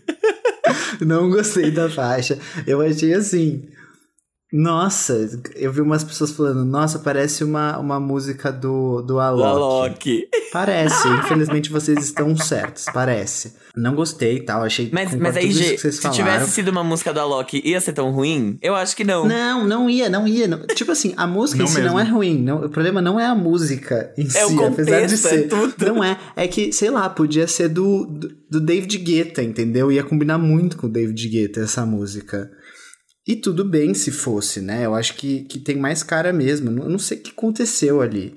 [1.06, 2.38] não gostei da faixa.
[2.66, 3.68] Eu achei assim.
[4.52, 9.46] Nossa, eu vi umas pessoas falando, nossa, parece uma, uma música do, do Alok.
[9.46, 10.28] Alok.
[10.52, 13.52] Parece, infelizmente vocês estão certos, parece.
[13.76, 16.24] Não gostei e tal, achei Mas, mas aí, tudo isso G, que vocês se falaram.
[16.24, 18.58] tivesse sido uma música do Alok, ia ser tão ruim?
[18.60, 19.24] Eu acho que não.
[19.28, 20.48] Não, não ia, não ia.
[20.48, 22.42] não- Tipo assim, a música Não em si não é ruim.
[22.42, 24.70] não- o problema não é a música em É si, o apesar de
[25.14, 25.48] contexto, é ser.
[25.48, 25.74] tudo.
[25.86, 26.18] Não é.
[26.34, 29.92] É que, sei lá, podia ser do, do, do David Guetta, entendeu?
[29.92, 32.50] Ia combinar muito com o David Guetta essa música.
[33.28, 34.86] E tudo bem se fosse, né?
[34.86, 36.70] Eu acho que, que tem mais cara mesmo.
[36.82, 38.34] Eu não sei o que aconteceu ali.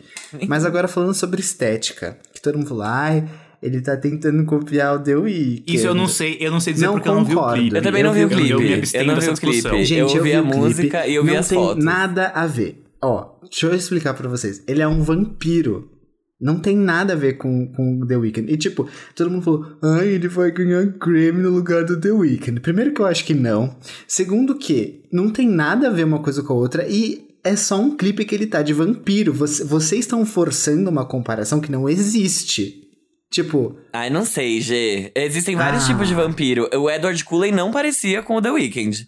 [0.47, 3.27] Mas agora falando sobre estética, que todo mundo falou, ai,
[3.61, 5.63] ele tá tentando copiar o The Weeknd.
[5.73, 7.59] Isso eu não sei, eu não sei dizer Não porque eu não vi o concordo.
[7.61, 7.75] clipe.
[7.77, 8.49] Eu também não vi o clipe.
[8.49, 9.85] Eu, Eu não vi o clipe.
[9.85, 11.83] Gente, Eu eu, vi a música e eu vi não as tem fotos.
[11.83, 12.83] nada a ver.
[13.01, 14.61] Ó, deixa eu explicar pra vocês.
[14.67, 15.89] Ele é um vampiro.
[16.41, 18.51] Não tem nada a ver com, com o The Weeknd.
[18.51, 22.59] E tipo, todo mundo falou, ai, ele vai ganhar Grammy no lugar do The Weeknd.
[22.59, 23.77] Primeiro que eu acho que não.
[24.07, 26.85] Segundo que não tem nada a ver uma coisa com a outra.
[26.89, 29.31] E é só um clipe que ele tá de vampiro.
[29.33, 32.81] Você- vocês estão forçando uma comparação que não existe.
[33.31, 35.11] Tipo, Ai, não sei, G.
[35.15, 35.87] Existem vários Ah.
[35.87, 36.69] tipos de vampiro.
[36.75, 39.07] O Edward Cullen não parecia com o The Weeknd.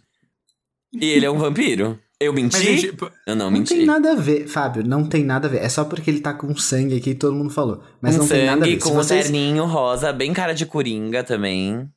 [1.00, 2.00] E ele é um vampiro.
[2.20, 2.56] Eu menti?
[2.58, 2.94] Mas, gente,
[3.28, 3.76] eu não, não menti.
[3.76, 4.84] tem nada a ver, Fábio.
[4.88, 5.58] Não tem nada a ver.
[5.62, 7.84] É só porque ele tá com sangue aqui, todo mundo falou.
[8.02, 8.78] Mas um não tem nada a ver.
[8.78, 9.28] Com vocês...
[9.28, 11.88] o terninho rosa, bem cara de coringa também.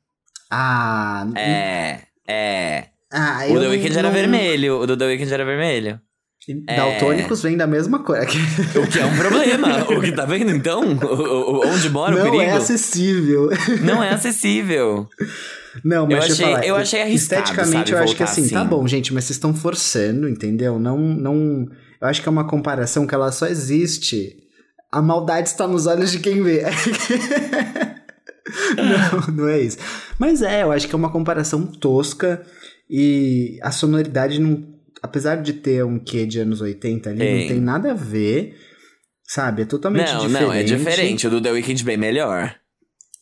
[0.51, 2.85] Ah, É, é.
[3.11, 4.79] ah O The Weeknd era não- vermelho.
[4.81, 5.99] O do The Weeknd era vermelho.
[6.67, 6.75] É.
[6.75, 8.25] Daltônicos vem da mesma coisa.
[8.75, 9.83] O que é um problema.
[9.89, 10.81] o que tá vendo então?
[10.97, 12.41] O- o- onde mora o não perigo?
[12.43, 13.49] é acessível.
[13.83, 15.07] Não é acessível.
[15.83, 16.65] Não, mas Eu achei- falar.
[16.65, 18.69] eu achei arriscado, Esteticamente, sabe, eu acho que voltar assim, tá assim.
[18.69, 20.79] bom, gente, mas vocês estão forçando, entendeu?
[20.79, 21.67] Não, não.
[22.01, 24.37] Eu acho que é uma comparação que ela só existe.
[24.91, 26.63] A maldade está nos olhos de quem vê.
[28.77, 29.77] não, não é isso.
[30.17, 32.43] Mas é, eu acho que é uma comparação tosca
[32.89, 34.67] e a sonoridade não.
[35.01, 38.55] Apesar de ter um quê de anos 80 ali, não tem nada a ver.
[39.23, 39.61] Sabe?
[39.61, 40.41] É totalmente Não, diferente.
[40.47, 41.27] não, é diferente.
[41.27, 42.55] O do The Weeknd bem melhor.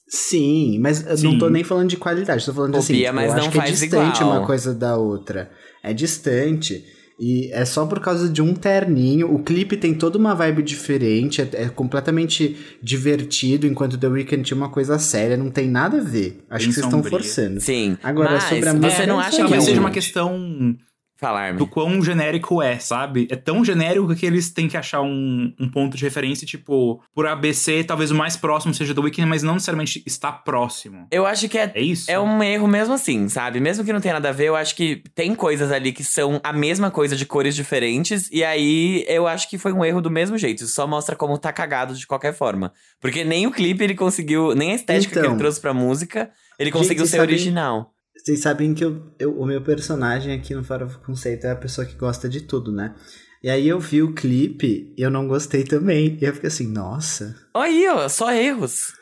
[0.08, 1.24] Sim, mas eu Sim.
[1.24, 3.42] não tô nem falando de qualidade, tô falando de assim, Copia, tipo, mas eu não
[3.42, 4.38] acho que é faz distante igual.
[4.38, 5.52] uma coisa da outra.
[5.84, 6.86] É distante.
[7.20, 9.34] E é só por causa de um terninho.
[9.34, 14.56] O clipe tem toda uma vibe diferente, é, é completamente divertido, enquanto The Weeknd tinha
[14.58, 16.44] uma coisa séria, não tem nada a ver.
[16.50, 17.10] Acho Bem que vocês estão sombria.
[17.10, 17.60] forçando.
[17.60, 17.98] Sim.
[18.04, 19.62] Agora, mas sobre a você não é acha que é um...
[19.62, 20.78] seja uma questão
[21.18, 23.28] Falar, do quão genérico é, sabe?
[23.32, 27.26] É tão genérico que eles têm que achar um, um ponto de referência, tipo, por
[27.26, 31.08] ABC, talvez o mais próximo seja do Weeknd, mas não necessariamente está próximo.
[31.12, 32.10] Eu acho que é, É isso?
[32.12, 33.60] é um erro mesmo assim, sabe?
[33.60, 36.40] Mesmo que não tenha nada a ver, eu acho que tem coisas ali que são
[36.44, 38.30] a mesma coisa de cores diferentes.
[38.32, 40.64] E aí eu acho que foi um erro do mesmo jeito.
[40.64, 42.72] Isso só mostra como tá cagado de qualquer forma.
[43.02, 45.32] Porque nem o clipe ele conseguiu, nem a estética que Então.
[45.32, 47.92] ele trouxe pra música, ele conseguiu Gente, ser sabe- original.
[48.24, 51.86] Vocês sabem que eu, eu- o meu personagem aqui no Farofa Conceito é a pessoa
[51.86, 52.96] que gosta de tudo, né?
[53.44, 56.18] E aí eu vi o clipe e eu não gostei também.
[56.22, 57.36] E eu fiquei assim, nossa.
[57.54, 58.94] Olha aí, ó, só erros.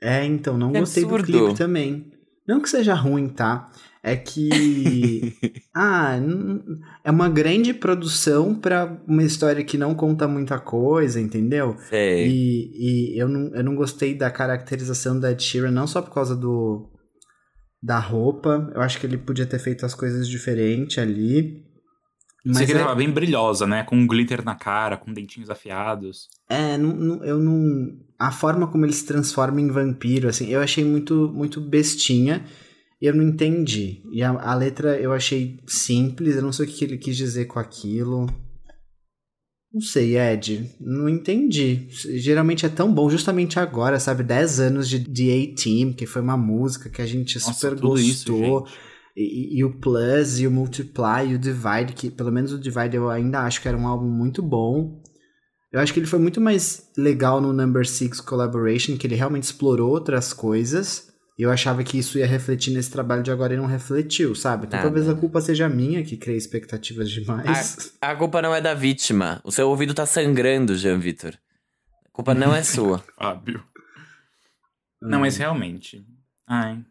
[0.00, 1.26] É, então, não gostei absurdo.
[1.26, 2.10] do clipe também.
[2.46, 3.70] Não que seja ruim, tá?
[4.02, 4.48] É que.
[5.74, 6.16] ah,
[7.04, 11.76] é uma grande produção pra uma história que não conta muita coisa, entendeu?
[11.88, 12.26] Sei.
[12.28, 16.34] E, e eu, não, eu não gostei da caracterização da Sheeran, não só por causa
[16.34, 16.90] do
[17.82, 18.70] da roupa.
[18.74, 21.64] Eu acho que ele podia ter feito as coisas diferente ali.
[22.44, 23.84] Mas Mas que ele é, tava bem brilhosa, né?
[23.84, 26.28] Com um glitter na cara, com dentinhos afiados.
[26.48, 27.96] é não- não- eu não.
[28.18, 32.44] A forma como ele se transforma em vampiro, assim, eu achei muito, muito bestinha.
[33.00, 34.00] E eu não entendi.
[34.12, 37.46] E a, a letra eu achei simples, eu não sei o que ele quis dizer
[37.46, 38.26] com aquilo.
[39.72, 40.70] Não sei, Ed.
[40.78, 41.86] Não entendi.
[41.90, 44.22] Geralmente é tão bom justamente agora, sabe?
[44.22, 48.30] 10 anos de, de A-Team, que foi uma música que a gente Nossa, super isso,
[48.32, 48.66] gostou.
[48.66, 48.78] gente.
[49.16, 52.96] e, e o Plus, e o Multiply, e o Divide, que pelo menos o Divide
[52.96, 55.00] eu ainda acho que era um álbum muito bom.
[55.72, 59.44] Eu acho que ele foi muito mais legal no Number Six Collaboration, que ele realmente
[59.44, 61.11] explorou outras coisas.
[61.38, 64.66] E eu achava que isso ia refletir nesse trabalho de agora e não refletiu, sabe?
[64.66, 64.90] Então Nada.
[64.90, 67.96] talvez a culpa seja minha, que criei expectativas demais.
[68.00, 69.40] A culpa não é da vítima.
[69.42, 71.34] O seu ouvido tá sangrando, Jean Vitor.
[72.06, 73.02] A culpa não é sua.
[73.16, 73.64] Fábio.
[75.00, 76.04] Não, mas realmente.
[76.46, 76.84] Ai.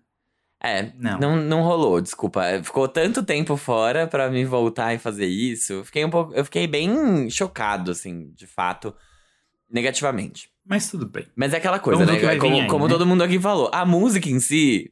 [0.64, 1.20] É, Não.
[1.20, 1.36] não.
[1.38, 2.44] não, rolou, desculpa.
[2.64, 5.84] Ficou tanto tempo fora pra me voltar e fazer isso.
[5.86, 8.94] Fiquei um pouco, eu fiquei bem chocado, assim, de fato,
[9.70, 10.50] negativamente.
[10.72, 11.28] Mas tudo bem.
[11.36, 12.26] Mas é aquela coisa, Vamos o né?
[12.26, 12.94] vai vir Como, aí, como né?
[12.94, 14.90] todo mundo aqui falou, a música em si,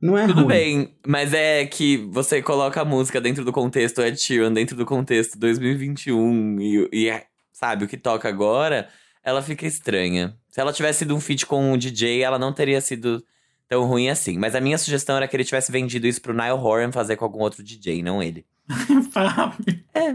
[0.00, 0.46] Não é tudo ruim.
[0.46, 0.94] bem.
[1.04, 5.36] Mas é que você coloca a música dentro do contexto Ed Sheeran, dentro do contexto
[5.36, 8.88] 2021 e, e é, sabe, o que toca agora,
[9.24, 10.36] ela fica estranha.
[10.48, 13.20] Se ela tivesse sido um feat com um DJ, ela não teria sido
[13.68, 14.38] tão ruim assim.
[14.38, 17.24] Mas a minha sugestão era que ele tivesse vendido isso pro Niall Horan fazer com
[17.24, 18.46] algum outro DJ, não ele.
[19.12, 19.82] Fábio.
[19.92, 20.14] É.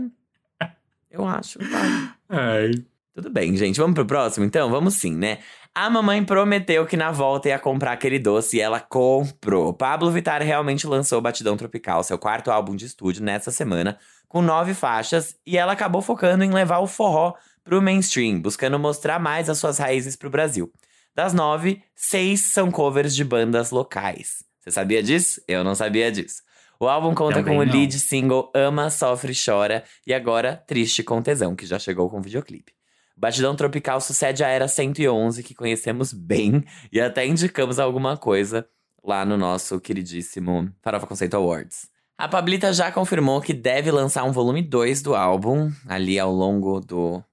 [1.12, 1.60] Eu acho.
[1.60, 2.14] vai.
[2.30, 2.72] Ai.
[3.14, 3.80] Tudo bem, gente.
[3.80, 4.72] Vamos pro próximo, então?
[4.72, 5.38] Vamos sim, né?
[5.76, 9.72] A mamãe prometeu que na volta ia comprar aquele doce e ela comprou.
[9.74, 13.98] Pablo Vittar realmente lançou Batidão Tropical, seu quarto álbum de estúdio, nessa semana,
[14.28, 19.20] com nove faixas, e ela acabou focando em levar o forró pro mainstream, buscando mostrar
[19.20, 20.72] mais as suas raízes pro Brasil.
[21.16, 24.44] Das nove, seis são covers de bandas locais.
[24.60, 25.40] Você sabia disso?
[25.48, 26.42] Eu não sabia disso.
[26.80, 27.74] O álbum conta Também com o não.
[27.74, 32.74] lead single Ama, Sofre Chora e agora Triste com Tesão, que já chegou com videoclipe.
[33.16, 38.68] Batidão Tropical sucede a Era 111, que conhecemos bem e até indicamos alguma coisa
[39.04, 41.90] lá no nosso queridíssimo Farofa Conceito Awards.
[42.18, 46.80] A Pablita já confirmou que deve lançar um volume 2 do álbum, ali ao longo
[46.80, 47.24] do,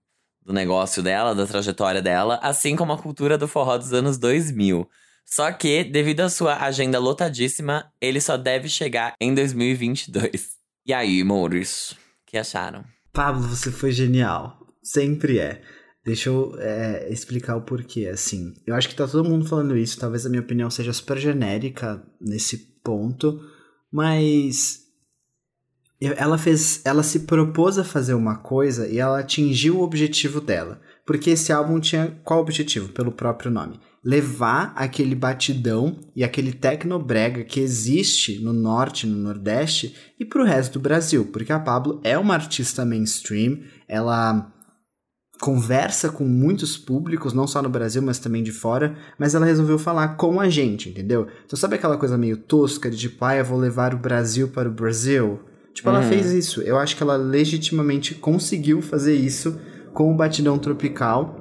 [0.43, 4.89] do negócio dela, da trajetória dela, assim como a cultura do forró dos anos 2000.
[5.25, 10.59] Só que, devido à sua agenda lotadíssima, ele só deve chegar em 2022.
[10.85, 11.49] E aí, o
[12.27, 12.85] que acharam?
[13.13, 14.59] Pablo, você foi genial.
[14.83, 15.63] Sempre é.
[16.05, 18.55] Deixa eu é, explicar o porquê, assim.
[18.67, 19.99] Eu acho que tá todo mundo falando isso.
[19.99, 23.41] Talvez a minha opinião seja super genérica nesse ponto.
[23.93, 24.81] Mas.
[26.01, 26.81] Ela fez.
[26.85, 30.81] Ela se propôs a fazer uma coisa e ela atingiu o objetivo dela.
[31.05, 32.89] Porque esse álbum tinha qual objetivo?
[32.91, 33.79] Pelo próprio nome.
[34.03, 40.75] Levar aquele batidão e aquele tecnobrega que existe no norte, no nordeste e pro resto
[40.75, 41.27] do Brasil.
[41.27, 44.51] Porque a Pablo é uma artista mainstream, ela
[45.41, 49.79] conversa com muitos públicos, não só no Brasil, mas também de fora, mas ela resolveu
[49.79, 51.27] falar com a gente, entendeu?
[51.47, 54.69] Então sabe aquela coisa meio tosca de tipo, ah, eu vou levar o Brasil para
[54.69, 55.41] o Brasil?
[55.73, 56.09] Tipo, ela Uhum.
[56.09, 56.61] fez isso.
[56.61, 59.59] Eu acho que ela legitimamente conseguiu fazer isso
[59.95, 61.37] com o Batidão Tropical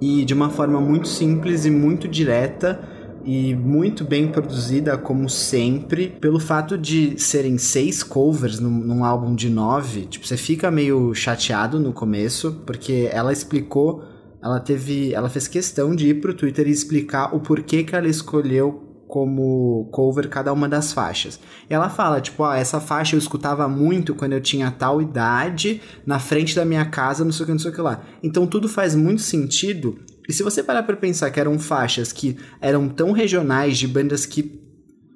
[0.00, 2.80] e de uma forma muito simples e muito direta
[3.28, 6.16] e muito bem produzida, como sempre.
[6.18, 11.12] Pelo fato de serem seis covers num, num álbum de nove, tipo, você fica meio
[11.12, 14.02] chateado no começo, porque ela explicou,
[14.42, 18.08] ela teve, ela fez questão de ir pro Twitter e explicar o porquê que ela
[18.08, 21.38] escolheu como cover cada uma das faixas.
[21.68, 25.82] E ela fala, tipo, ó, essa faixa eu escutava muito quando eu tinha tal idade,
[26.06, 28.02] na frente da minha casa, não sei o que, não sei o que lá.
[28.22, 29.98] Então tudo faz muito sentido.
[30.28, 34.26] E se você parar pra pensar que eram faixas que eram tão regionais, de bandas
[34.26, 34.60] que,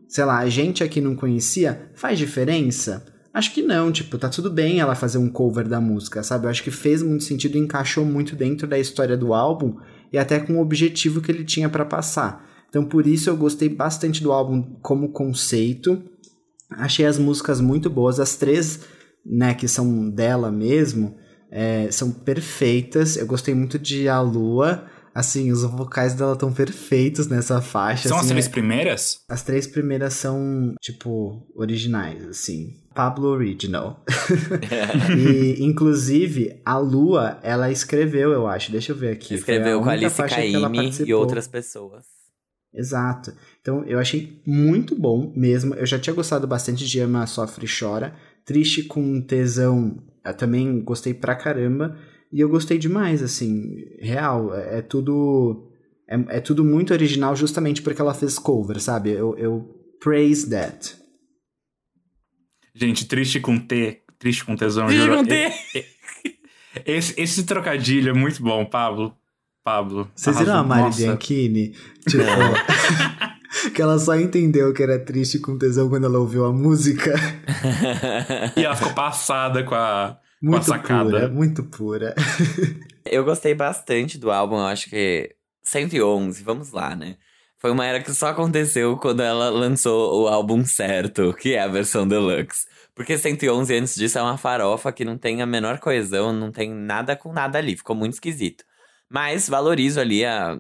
[0.08, 3.12] sei lá, a gente aqui não conhecia, faz diferença?
[3.32, 6.46] acho que não, tipo, tá tudo bem ela fazer um cover da música, sabe?
[6.46, 9.76] Eu acho que fez muito sentido, encaixou muito dentro da história do álbum
[10.12, 12.46] e até com o objetivo que ele tinha para passar.
[12.68, 16.02] Então por isso eu gostei bastante do álbum como conceito.
[16.70, 18.80] Achei as músicas muito boas, as três,
[19.24, 21.16] né, que são dela mesmo,
[21.50, 23.16] é, são perfeitas.
[23.16, 24.86] Eu gostei muito de A Lua.
[25.14, 28.08] Assim, os vocais dela estão perfeitos nessa faixa.
[28.08, 29.20] São assim, as três é- primeiras?
[29.28, 32.78] as três primeiras são, tipo, originais, assim.
[32.94, 34.02] Pablo Original.
[35.16, 38.70] e, inclusive, a Lua, ela escreveu, eu acho.
[38.70, 39.34] Deixa eu ver aqui.
[39.34, 42.04] Escreveu com a Alice Caymmi e outras pessoas.
[42.74, 43.32] Exato.
[43.60, 45.74] Então, eu achei muito bom mesmo.
[45.74, 48.14] Eu já tinha gostado bastante de Ama, Sofre e Chora.
[48.44, 51.96] Triste com Tesão, eu também gostei pra caramba.
[52.32, 54.54] E eu gostei demais, assim, real.
[54.54, 55.68] É, é tudo.
[56.08, 59.10] É, é tudo muito original justamente porque ela fez cover, sabe?
[59.10, 59.68] Eu, eu
[60.00, 60.96] praise that.
[62.74, 64.86] Gente, triste com T, triste com tesão.
[64.86, 65.18] Triste juro.
[65.18, 65.52] com T.
[66.86, 69.14] Esse, esse trocadilho é muito bom, Pablo.
[69.62, 70.10] Pablo.
[70.14, 70.62] Vocês viram a.
[70.62, 71.02] Mari Nossa.
[71.02, 71.74] Bianchini?
[72.08, 72.24] Tipo.
[73.74, 77.12] que ela só entendeu que era triste com tesão quando ela ouviu a música.
[78.56, 81.10] E ela ficou passada com a Muito sacada.
[81.10, 82.14] pura, muito pura.
[83.06, 87.16] Eu gostei bastante do álbum, eu acho que 111, vamos lá, né?
[87.58, 91.68] Foi uma era que só aconteceu quando ela lançou o álbum certo, que é a
[91.68, 92.66] versão deluxe.
[92.94, 96.72] Porque 111 antes disso é uma farofa que não tem a menor coesão, não tem
[96.72, 98.64] nada com nada ali, ficou muito esquisito.
[99.08, 100.58] Mas valorizo ali a,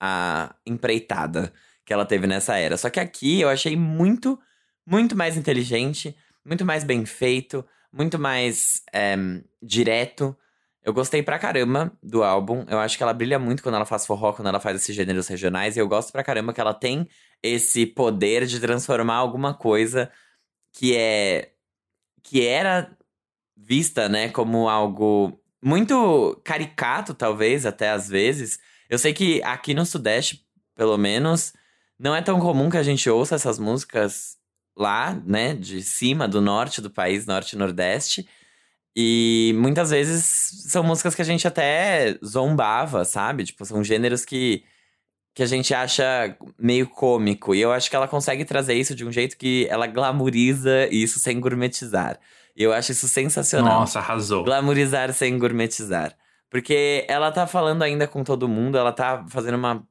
[0.00, 1.52] a empreitada
[1.84, 2.76] que ela teve nessa era.
[2.76, 4.38] Só que aqui eu achei muito,
[4.86, 9.16] muito mais inteligente, muito mais bem feito, muito mais é,
[9.62, 10.36] direto.
[10.82, 12.64] Eu gostei pra caramba do álbum.
[12.68, 15.28] Eu acho que ela brilha muito quando ela faz forró, quando ela faz esses gêneros
[15.28, 15.76] regionais.
[15.76, 17.08] E eu gosto pra caramba que ela tem
[17.42, 20.10] esse poder de transformar alguma coisa
[20.72, 21.52] que é.
[22.22, 22.96] que era
[23.56, 28.58] vista, né, como algo muito caricato, talvez, até às vezes.
[28.90, 31.52] Eu sei que aqui no Sudeste, pelo menos,
[31.98, 34.36] não é tão comum que a gente ouça essas músicas
[34.76, 38.26] lá, né, de cima, do norte do país, norte e nordeste.
[38.94, 40.24] E muitas vezes
[40.68, 43.44] são músicas que a gente até zombava, sabe?
[43.44, 44.64] Tipo, são gêneros que,
[45.34, 47.54] que a gente acha meio cômico.
[47.54, 51.18] E eu acho que ela consegue trazer isso de um jeito que ela glamoriza isso
[51.18, 52.18] sem gourmetizar.
[52.54, 53.80] E eu acho isso sensacional.
[53.80, 54.44] Nossa, arrasou.
[54.44, 56.14] Glamorizar sem gourmetizar.
[56.50, 59.82] Porque ela tá falando ainda com todo mundo, ela tá fazendo uma,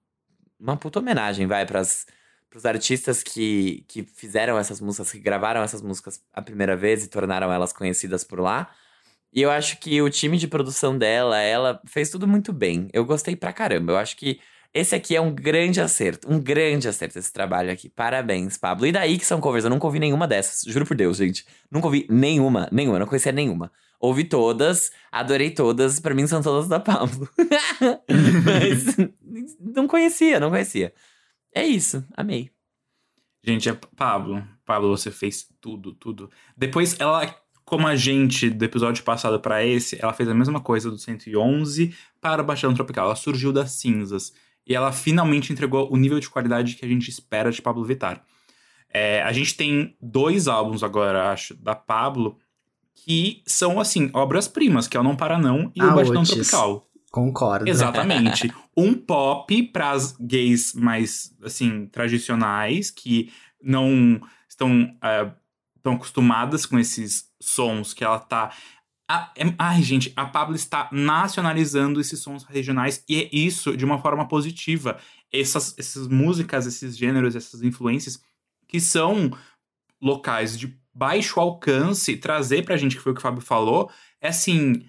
[0.60, 2.06] uma puta homenagem, vai, pras,
[2.52, 7.08] pros artistas que, que fizeram essas músicas, que gravaram essas músicas a primeira vez e
[7.08, 8.70] tornaram elas conhecidas por lá.
[9.34, 12.90] E eu acho que o time de produção dela, ela fez tudo muito bem.
[12.92, 13.94] Eu gostei pra caramba.
[13.94, 14.42] Eu acho que
[14.74, 16.30] esse aqui é um grande acerto.
[16.30, 17.88] Um grande acerto esse trabalho aqui.
[17.88, 18.86] Parabéns, Pablo.
[18.86, 19.64] E daí que são covers?
[19.64, 20.70] Eu nunca ouvi nenhuma dessas.
[20.70, 21.46] Juro por Deus, gente.
[21.72, 22.68] Nunca ouvi nenhuma.
[22.70, 23.00] Nenhuma.
[23.00, 23.72] Não conhecia nenhuma.
[23.98, 26.02] Ouvi todas, adorei todas.
[26.02, 27.30] Pra mim são todas da Pablo.
[28.46, 28.98] Mas
[29.74, 30.94] não conhecia, não conhecia.
[31.54, 32.06] É isso.
[32.16, 32.50] Amei.
[33.44, 34.44] Gente, é Pablo.
[34.66, 36.30] Pablo, você fez tudo, tudo.
[36.56, 37.36] Depois, ela,
[37.66, 41.94] como a gente do episódio passado pra esse, ela fez a mesma coisa do 111
[42.22, 43.06] para o Baixão Tropical.
[43.06, 44.34] Ela surgiu das cinzas.
[44.66, 48.24] E ela finalmente entregou o nível de qualidade que a gente espera de Pablo Vittar.
[48.94, 52.38] É, a gente tem dois álbuns agora, acho, da Pablo,
[52.94, 56.30] que são, assim, obras-primas, que é o Não Para Não e Ah, o Otis.
[56.30, 56.88] Tropical.
[57.12, 57.70] Concordo.
[57.70, 58.52] Exatamente.
[58.76, 63.32] um pop para as gays mais, assim, tradicionais, que
[63.62, 65.30] não estão é,
[65.84, 68.54] tão acostumadas com esses sons que ela tá.
[69.10, 73.84] A- é- ai, gente, a Pablo está nacionalizando esses sons regionais e é isso de
[73.84, 74.98] uma forma positiva.
[75.34, 78.22] Essas, essas músicas, esses gêneros, essas influências
[78.68, 79.32] que são
[80.02, 83.92] locais de baixo alcance, trazer pra gente, que foi o que o Fábio falou,
[84.22, 84.86] é assim.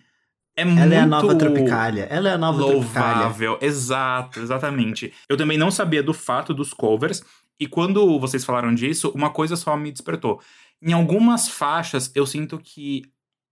[0.57, 2.07] É muito Ela é a nova Tropicália.
[2.11, 3.22] Ela é a nova Tropicália.
[3.22, 3.59] louvável.
[3.61, 5.12] Exato, exatamente.
[5.28, 7.22] Eu também não sabia do fato dos covers.
[7.59, 10.40] E quando vocês falaram disso, uma coisa só me despertou.
[10.82, 13.03] Em algumas faixas, eu sinto que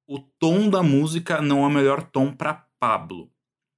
[0.06, 3.30] o tom da música não é o melhor tom pra Pablo.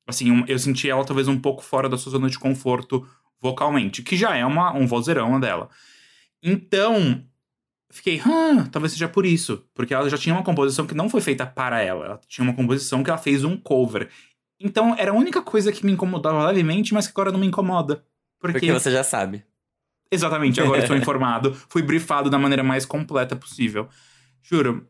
[0.07, 3.07] Assim, eu senti ela talvez um pouco fora da sua zona de conforto
[3.41, 5.69] vocalmente, que já é uma, um vozeirão dela.
[6.43, 7.23] Então,
[7.93, 9.65] fiquei, ah, talvez seja por isso.
[9.75, 12.05] Porque ela já tinha uma composição que não foi feita para ela.
[12.05, 14.09] Ela tinha uma composição que ela fez um cover.
[14.59, 18.05] Então, era a única coisa que me incomodava levemente, mas que agora não me incomoda.
[18.41, 19.45] Porque, Porque você já sabe.
[20.11, 21.55] exatamente, agora estou informado.
[21.69, 23.89] Fui brifado da maneira mais completa possível.
[24.43, 24.89] Juro.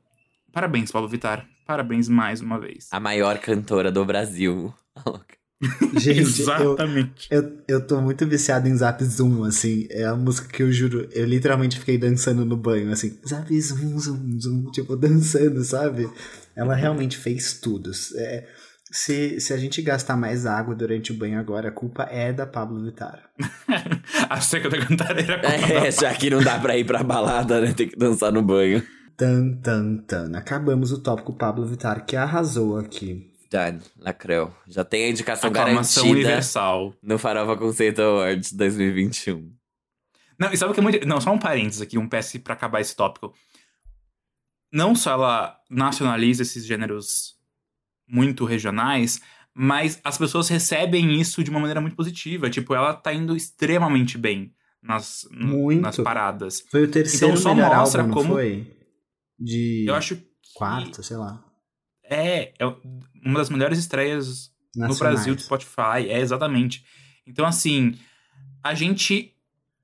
[0.52, 1.46] Parabéns, Paulo Vittar.
[1.66, 2.88] Parabéns mais uma vez.
[2.90, 4.74] A maior cantora do Brasil.
[5.98, 7.28] Gente, Exatamente.
[7.30, 9.86] Eu, eu, eu tô muito viciado em Zap Zoom, assim.
[9.90, 11.08] É a música que eu juro.
[11.12, 13.16] Eu literalmente fiquei dançando no banho, assim.
[13.26, 14.70] Zap Zoom, Zoom, Zoom.
[14.72, 16.08] Tipo, dançando, sabe?
[16.56, 17.92] Ela realmente fez tudo.
[18.16, 18.46] É,
[18.90, 22.46] se, se a gente gastar mais água durante o banho agora, a culpa é da
[22.46, 23.22] Pablo Vittar.
[24.28, 25.40] a seca da cantareira.
[25.44, 27.72] É, já que não dá pra ir pra balada, né?
[27.72, 28.82] Tem que dançar no banho.
[29.16, 30.36] Tan, tan, tan.
[30.36, 33.31] Acabamos o tópico Pablo Vittar, que arrasou aqui.
[33.52, 34.54] Done, lacreu.
[34.66, 36.94] Já tem a indicação Aclamação garantida universal.
[37.02, 39.52] no Farofa Conceito Awards 2021.
[40.38, 41.06] Não, e sabe o que é muito.
[41.06, 43.32] Não, só um parênteses aqui, um PS pra acabar esse tópico.
[44.72, 47.36] Não só ela nacionaliza esses gêneros
[48.08, 49.20] muito regionais,
[49.54, 52.48] mas as pessoas recebem isso de uma maneira muito positiva.
[52.48, 55.80] Tipo, ela tá indo extremamente bem nas, Muito.
[55.82, 56.64] nas paradas.
[56.70, 58.66] Foi o terceiro Então, só melhor mostra álbum, como- foi?
[59.38, 61.44] De Eu acho que quarto, sei lá.
[62.12, 62.66] É, é
[63.24, 64.98] uma das melhores estreias no Nacionais.
[65.16, 66.08] Brasil do Spotify.
[66.08, 66.84] É, exatamente.
[67.26, 67.98] Então, assim,
[68.62, 69.34] a gente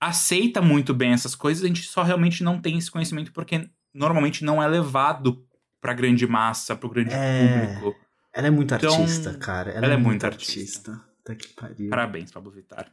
[0.00, 4.44] aceita muito bem essas coisas, a gente só realmente não tem esse conhecimento porque normalmente
[4.44, 5.44] não é levado
[5.80, 7.74] pra grande massa, pro grande É.
[7.80, 7.98] público.
[8.32, 9.70] Ela é muito Então, artista, cara.
[9.70, 11.00] Ela, ela é, é muito muito artista.
[11.24, 11.88] Tá que pariu.
[11.90, 12.90] Parabéns, Pablo Vittar.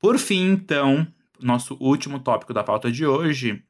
[0.00, 1.06] Por fim, então,
[1.40, 3.62] nosso último tópico da pauta de hoje.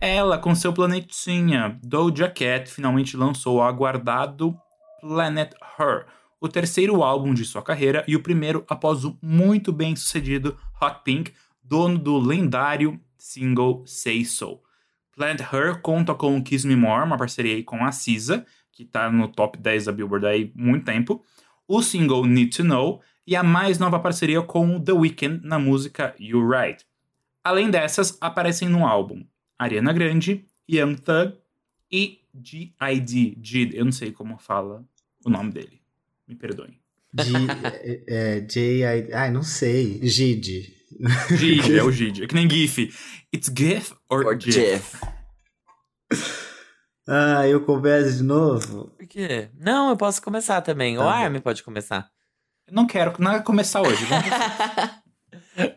[0.00, 4.56] Ela, com seu planetinha, Doja Cat, finalmente lançou o aguardado
[5.00, 6.06] Planet Her,
[6.40, 11.00] o terceiro álbum de sua carreira e o primeiro após o muito bem sucedido Hot
[11.04, 14.60] Pink, dono do lendário single Say So.
[15.16, 19.10] Planet Her conta com Kiss Me More, uma parceria aí com a Cisa, que tá
[19.10, 21.24] no top 10 da Billboard aí há muito tempo.
[21.66, 26.14] O single Need to Know e a mais nova parceria com The Weeknd na música
[26.20, 26.84] You Right.
[27.42, 29.24] Além dessas, aparecem no álbum
[29.58, 31.36] Ariana Grande, Young Thug
[31.90, 33.38] e G.I.D.
[33.42, 34.84] Jid, eu não sei como fala
[35.24, 35.80] o nome dele.
[36.26, 36.78] Me perdoem.
[37.12, 37.32] De,
[37.64, 39.12] é, é, J.I.
[39.12, 39.98] Ai, não sei.
[40.02, 40.74] Gide.
[41.36, 42.22] Gid, é o Gid.
[42.22, 42.94] É que nem GIF.
[43.34, 44.96] It's GIF or, Or GIF?
[47.06, 48.88] Ah, eu começo de novo?
[48.96, 49.48] Por quê?
[49.58, 50.96] Não, eu posso começar também.
[50.96, 51.08] Tá o.
[51.08, 52.10] Armin pode começar.
[52.66, 54.04] Eu não quero, não é começar hoje.
[54.04, 54.26] Vamos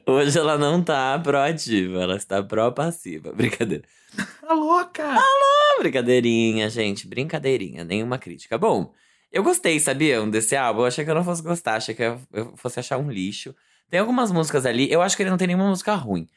[0.05, 3.31] Hoje ela não tá proativa, ela está pró-passiva.
[3.35, 3.83] Brincadeira.
[4.15, 5.03] Tá louca!
[5.03, 7.07] Ah, brincadeirinha, gente.
[7.07, 8.57] Brincadeirinha, nenhuma crítica.
[8.57, 8.93] Bom,
[9.31, 10.81] eu gostei, sabiam, desse álbum.
[10.81, 13.55] Eu achei que eu não fosse gostar, achei que eu eu fosse achar um lixo.
[13.89, 16.27] Tem algumas músicas ali, eu acho que ele não tem nenhuma música ruim.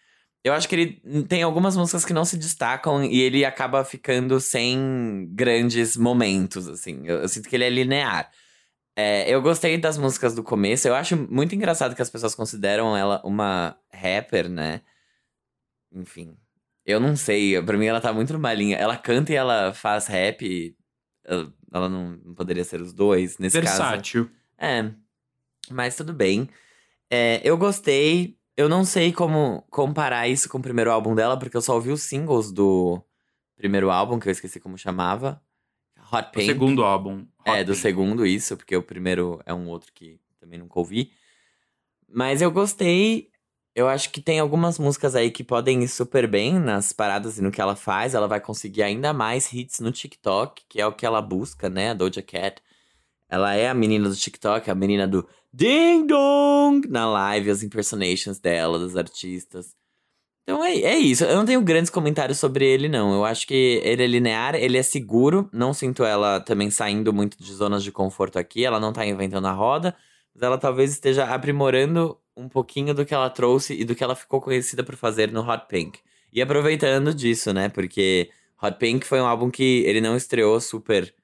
[0.42, 4.38] Eu acho que ele tem algumas músicas que não se destacam e ele acaba ficando
[4.38, 7.00] sem grandes momentos, assim.
[7.06, 8.30] Eu, eu sinto que ele é linear.
[8.96, 10.86] É, eu gostei das músicas do começo.
[10.86, 14.82] Eu acho muito engraçado que as pessoas consideram ela uma rapper, né?
[15.92, 16.36] Enfim.
[16.86, 17.60] Eu não sei.
[17.62, 18.76] Pra mim, ela tá muito numa linha.
[18.76, 20.76] Ela canta e ela faz rap.
[21.24, 23.78] Ela, não, não poderia ser os dois, nesse caso.
[23.78, 24.30] Versátil.
[24.58, 24.90] É.
[25.70, 26.48] Mas tudo bem.
[27.10, 28.38] É, eu gostei.
[28.56, 31.90] Eu não sei como comparar isso com o primeiro álbum dela, porque eu só ouvi
[31.90, 33.02] os singles do
[33.56, 35.42] primeiro álbum, que eu esqueci como chamava.
[36.12, 36.46] Hot O Pink.
[36.46, 37.26] segundo álbum.
[37.44, 37.78] É, Hot do Pink.
[37.78, 41.12] segundo, isso, porque o primeiro é um outro que também nunca ouvi.
[42.08, 43.28] Mas eu gostei.
[43.74, 47.42] Eu acho que tem algumas músicas aí que podem ir super bem nas paradas e
[47.42, 48.14] no que ela faz.
[48.14, 51.90] Ela vai conseguir ainda mais hits no TikTok, que é o que ela busca, né?
[51.90, 52.62] A Doja Cat.
[53.28, 58.38] Ela é a menina do TikTok, a menina do Ding Dong na live, as impersonations
[58.38, 59.74] dela, dos artistas.
[60.44, 61.24] Então é, é isso.
[61.24, 63.14] Eu não tenho grandes comentários sobre ele, não.
[63.14, 65.48] Eu acho que ele é linear, ele é seguro.
[65.52, 68.64] Não sinto ela também saindo muito de zonas de conforto aqui.
[68.64, 69.96] Ela não tá inventando a roda.
[70.34, 74.14] Mas ela talvez esteja aprimorando um pouquinho do que ela trouxe e do que ela
[74.14, 76.00] ficou conhecida por fazer no Hot Pink.
[76.32, 77.68] E aproveitando disso, né?
[77.68, 78.30] Porque
[78.62, 81.14] Hot Pink foi um álbum que ele não estreou super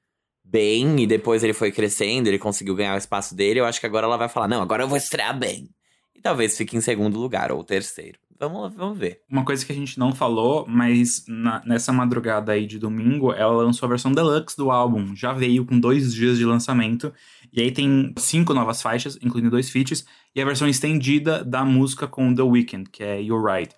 [0.42, 3.60] bem e depois ele foi crescendo, ele conseguiu ganhar o espaço dele.
[3.60, 5.68] Eu acho que agora ela vai falar: não, agora eu vou estrear bem.
[6.14, 8.18] E talvez fique em segundo lugar ou terceiro.
[8.40, 9.20] Vamos, vamos ver.
[9.30, 13.52] Uma coisa que a gente não falou, mas na- nessa madrugada aí de domingo, ela
[13.52, 15.14] lançou a versão deluxe do álbum.
[15.14, 17.12] Já veio com dois dias de lançamento.
[17.52, 20.06] E aí tem cinco novas faixas, incluindo dois feats.
[20.34, 23.74] E a versão estendida da música com The Weeknd, que é You're Right.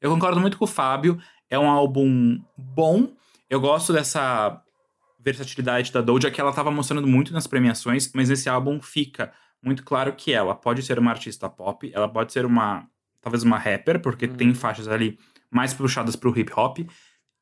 [0.00, 1.18] Eu concordo muito com o Fábio.
[1.50, 3.12] É um álbum bom.
[3.50, 4.62] Eu gosto dessa
[5.20, 8.10] versatilidade da Doja, que ela tava mostrando muito nas premiações.
[8.14, 9.30] Mas nesse álbum fica
[9.62, 11.90] muito claro que ela pode ser uma artista pop.
[11.94, 12.86] Ela pode ser uma
[13.26, 14.34] talvez uma rapper, porque Uhum.
[14.36, 15.18] tem faixas ali
[15.50, 16.78] mais puxadas pro hip hop.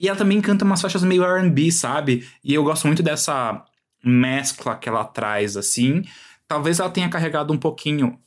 [0.00, 2.26] E ela também canta umas faixas meio R&B, sabe?
[2.42, 3.62] E eu gosto muito dessa
[4.02, 6.02] mescla que ela traz, assim.
[6.48, 8.18] Talvez ela tenha carregado um pouquinho,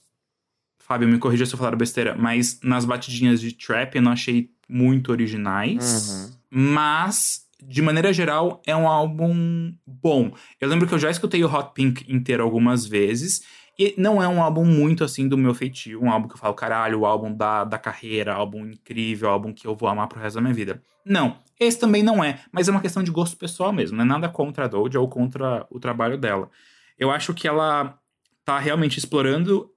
[0.79, 4.51] Fábio, me corrija se eu falar besteira, mas nas batidinhas de trap eu não achei
[4.69, 6.31] muito originais.
[6.49, 10.31] Mas, de maneira geral, é um álbum bom.
[10.61, 13.41] Eu lembro que eu já escutei o Hot Pink inteiro algumas vezes.
[13.79, 16.55] E não é um álbum muito assim do meu feitio, um álbum que eu falo,
[16.55, 20.35] caralho, o álbum da, da carreira, álbum incrível, álbum que eu vou amar pro resto
[20.35, 20.81] da minha vida.
[21.05, 24.07] Não, esse também não é, mas é uma questão de gosto pessoal mesmo, não é
[24.07, 26.49] nada contra a Doja ou contra o trabalho dela.
[26.97, 27.99] Eu acho que ela
[28.43, 29.71] tá realmente explorando,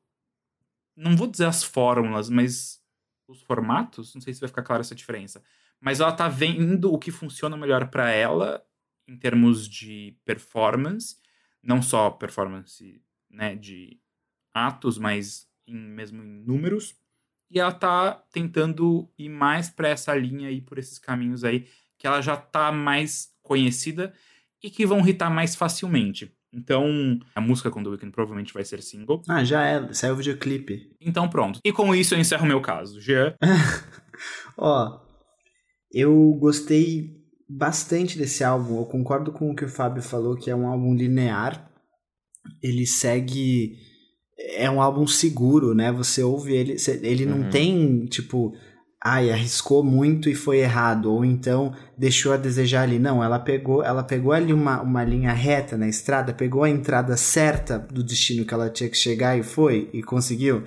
[0.96, 2.80] não vou dizer as fórmulas, mas
[3.28, 5.42] os formatos, não sei se vai ficar clara essa diferença,
[5.78, 8.62] mas ela tá vendo o que funciona melhor para ela
[9.07, 11.16] em termos de performance,
[11.62, 13.99] não só performance né, de
[14.53, 16.95] atos, mas em, mesmo em números.
[17.51, 21.66] E ela tá tentando ir mais para essa linha e por esses caminhos aí
[21.99, 24.12] que ela já tá mais conhecida
[24.62, 26.33] e que vão hitar mais facilmente.
[26.53, 29.22] Então, a música com The Weeknd provavelmente vai ser single.
[29.28, 30.91] Ah, já é, saiu o videoclipe.
[31.01, 31.61] Então pronto.
[31.64, 33.01] E com isso eu encerro o meu caso.
[33.01, 33.35] Jean?
[34.57, 35.01] Ó,
[35.93, 37.16] eu gostei
[37.49, 38.78] bastante desse álbum.
[38.78, 41.70] Eu concordo com o que o Fábio falou, que é um álbum linear
[42.62, 43.76] ele segue.
[44.57, 45.93] É um álbum seguro, né?
[45.93, 46.76] Você ouve ele.
[47.03, 47.51] Ele não uhum.
[47.51, 48.55] tem, tipo.
[49.03, 51.11] Ai, arriscou muito e foi errado.
[51.11, 52.99] Ou então deixou a desejar ali.
[52.99, 57.16] Não, ela pegou, ela pegou ali uma, uma linha reta na estrada, pegou a entrada
[57.16, 60.64] certa do destino que ela tinha que chegar e foi, e conseguiu.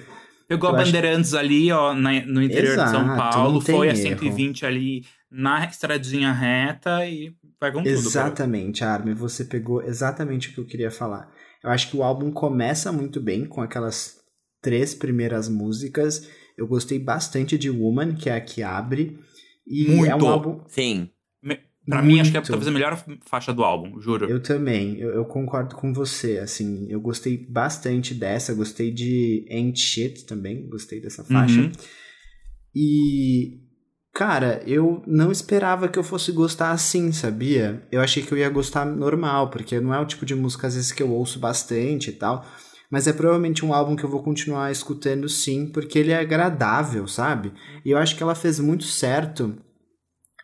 [0.48, 1.44] Pegou Eu a Bandeirantes acho...
[1.44, 6.32] ali, ó, na, no interior Exato, de São Paulo, foi a 120 ali na estradinha
[6.32, 7.90] reta e vai com tudo.
[7.90, 11.32] Exatamente, Armin, você pegou exatamente o que eu queria falar.
[11.64, 14.20] Eu acho que o álbum começa muito bem com aquelas
[14.62, 16.28] três primeiras músicas.
[16.58, 19.20] Eu gostei bastante de Woman, que é a que abre.
[19.66, 20.12] E muito.
[20.12, 20.60] é um álbum.
[20.68, 21.10] Sim.
[21.86, 22.14] Pra Muito.
[22.14, 24.30] mim, acho que é talvez a melhor faixa do álbum, juro.
[24.30, 29.78] Eu também, eu, eu, concordo com você, assim, eu gostei bastante dessa, gostei de Ain't
[29.78, 31.60] Shit também, gostei dessa faixa.
[31.60, 31.72] Uhum.
[32.74, 33.60] E
[34.14, 37.82] Cara, eu não esperava que eu fosse gostar assim, sabia?
[37.92, 40.76] Eu achei que eu ia gostar normal, porque não é o tipo de música às
[40.76, 42.46] vezes que eu ouço bastante e tal.
[42.92, 47.08] Mas é provavelmente um álbum que eu vou continuar escutando sim, porque ele é agradável,
[47.08, 47.52] sabe?
[47.84, 49.58] E eu acho que ela fez muito certo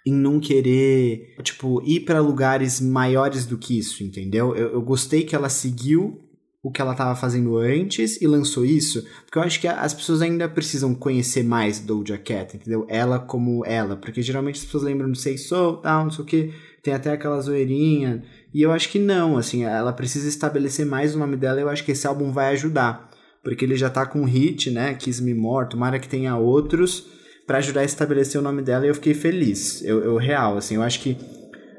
[0.04, 4.56] em não querer, tipo, ir para lugares maiores do que isso, entendeu?
[4.56, 6.29] Eu, eu gostei que ela seguiu
[6.62, 10.22] o que ela estava fazendo antes e lançou isso, porque eu acho que as pessoas
[10.22, 12.86] ainda precisam conhecer mais Doja Cat, entendeu?
[12.90, 16.28] Ela como ela, porque geralmente as pessoas lembram do Say So, tal, não sei o
[16.28, 16.54] que,
[16.84, 21.20] tem até aquela zoeirinha, e eu acho que não, assim, ela precisa estabelecer mais o
[21.20, 23.10] nome dela eu acho que esse álbum vai ajudar,
[23.42, 27.08] porque ele já tá com hit, né, Kiss Me More, tomara que tenha outros,
[27.48, 30.76] para ajudar a estabelecer o nome dela e eu fiquei feliz, eu, eu real, assim,
[30.76, 31.18] eu acho que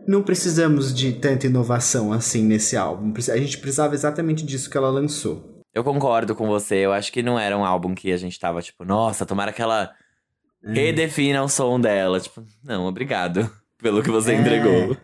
[0.06, 3.12] não precisamos de tanta inovação assim nesse álbum.
[3.30, 5.62] A gente precisava exatamente disso que ela lançou.
[5.72, 6.76] Eu concordo com você.
[6.76, 9.62] Eu acho que não era um álbum que a gente tava tipo, nossa, tomara que
[9.62, 9.90] ela
[10.64, 10.72] é.
[10.72, 12.18] redefina o som dela.
[12.20, 14.40] Tipo, não, obrigado pelo que você é.
[14.40, 14.96] entregou.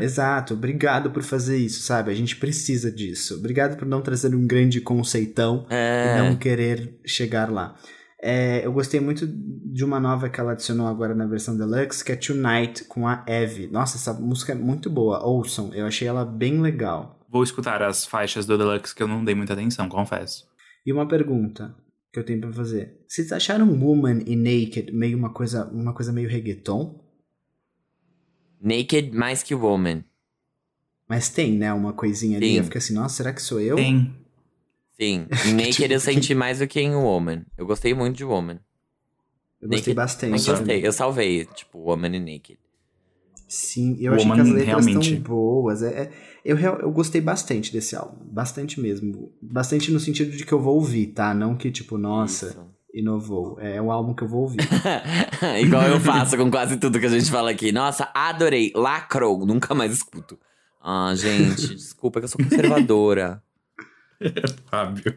[0.00, 2.10] Exato, obrigado por fazer isso, sabe?
[2.10, 3.34] A gente precisa disso.
[3.34, 6.14] Obrigado por não trazer um grande conceitão é.
[6.14, 7.74] e não querer chegar lá.
[8.20, 12.12] É, eu gostei muito de uma nova que ela adicionou agora na versão deluxe, que
[12.12, 13.68] é Tonight com a Eve.
[13.68, 15.24] Nossa, essa música é muito boa.
[15.24, 17.20] Ouçam, eu achei ela bem legal.
[17.30, 20.48] Vou escutar as faixas do deluxe que eu não dei muita atenção, confesso.
[20.84, 21.76] E uma pergunta
[22.12, 23.04] que eu tenho para fazer.
[23.06, 27.04] Vocês acharam Woman e Naked meio uma coisa, uma coisa meio reggaeton?
[28.60, 30.04] Naked mais que Woman.
[31.08, 32.56] Mas tem, né, uma coisinha ali.
[32.56, 33.76] Eu fico assim, nossa, será que sou eu?
[33.76, 34.14] Tem.
[35.00, 37.44] Sim, em Naked eu senti mais do que em Woman.
[37.56, 38.58] Eu gostei muito de Woman.
[39.60, 40.48] Eu gostei Naked, bastante.
[40.48, 42.58] Eu gostei, eu salvei, tipo, Woman e Naked.
[43.46, 45.14] Sim, eu Woman, achei que as letras realmente...
[45.14, 45.82] estão boas.
[45.82, 46.12] É, é,
[46.44, 48.18] eu, eu gostei bastante desse álbum.
[48.30, 49.32] Bastante mesmo.
[49.40, 51.32] Bastante no sentido de que eu vou ouvir, tá?
[51.32, 52.66] Não que, tipo, nossa, Isso.
[52.92, 53.58] inovou.
[53.58, 54.58] É, é um álbum que eu vou ouvir.
[55.62, 57.72] Igual eu faço com quase tudo que a gente fala aqui.
[57.72, 58.70] Nossa, adorei.
[58.74, 59.46] Lacrou.
[59.46, 60.38] Nunca mais escuto.
[60.82, 63.42] Ah, gente, desculpa que eu sou conservadora.
[64.70, 65.14] Fábio.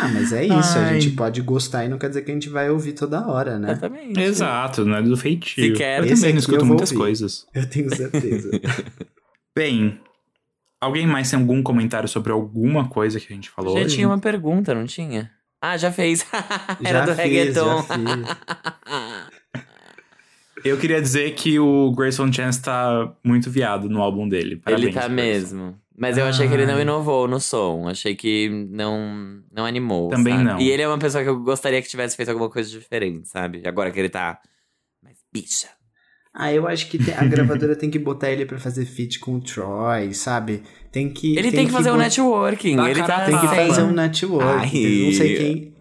[0.00, 0.78] Ah, mas é isso.
[0.78, 0.90] Ai.
[0.90, 3.58] A gente pode gostar e não quer dizer que a gente vai ouvir toda hora,
[3.58, 3.72] né?
[3.72, 4.20] Exatamente.
[4.20, 5.64] Exato, não é do feitio.
[5.64, 7.00] Se quer, eu também escuto muitas ouvir.
[7.00, 7.46] coisas.
[7.54, 8.50] Eu tenho certeza.
[9.56, 9.98] Bem,
[10.80, 13.78] alguém mais tem algum comentário sobre alguma coisa que a gente falou?
[13.78, 13.94] Já hoje?
[13.94, 15.30] tinha uma pergunta, não tinha?
[15.60, 16.26] Ah, já fez.
[16.84, 17.76] Era já do fiz, reggaeton.
[17.76, 19.64] Já fiz.
[20.64, 24.56] Eu queria dizer que o Grayson Chance tá muito viado no álbum dele.
[24.56, 25.14] Parabéns, ele tá Grayson.
[25.14, 25.80] mesmo.
[25.96, 27.88] Mas eu achei que ele não inovou no som.
[27.88, 30.08] Achei que não, não animou.
[30.08, 30.44] Também sabe?
[30.44, 30.60] não.
[30.60, 33.62] E ele é uma pessoa que eu gostaria que tivesse feito alguma coisa diferente, sabe?
[33.64, 34.40] Agora que ele tá
[35.02, 35.68] mais bicha.
[36.36, 39.40] Ah, eu acho que a gravadora tem que botar ele para fazer feat com o
[39.40, 40.64] Troy, sabe?
[40.90, 41.32] Tem que.
[41.38, 42.76] Ele tem, tem que, fazer um networking.
[42.88, 45.04] ele tá tem que fazer um networking.
[45.06, 45.74] Não sei quem.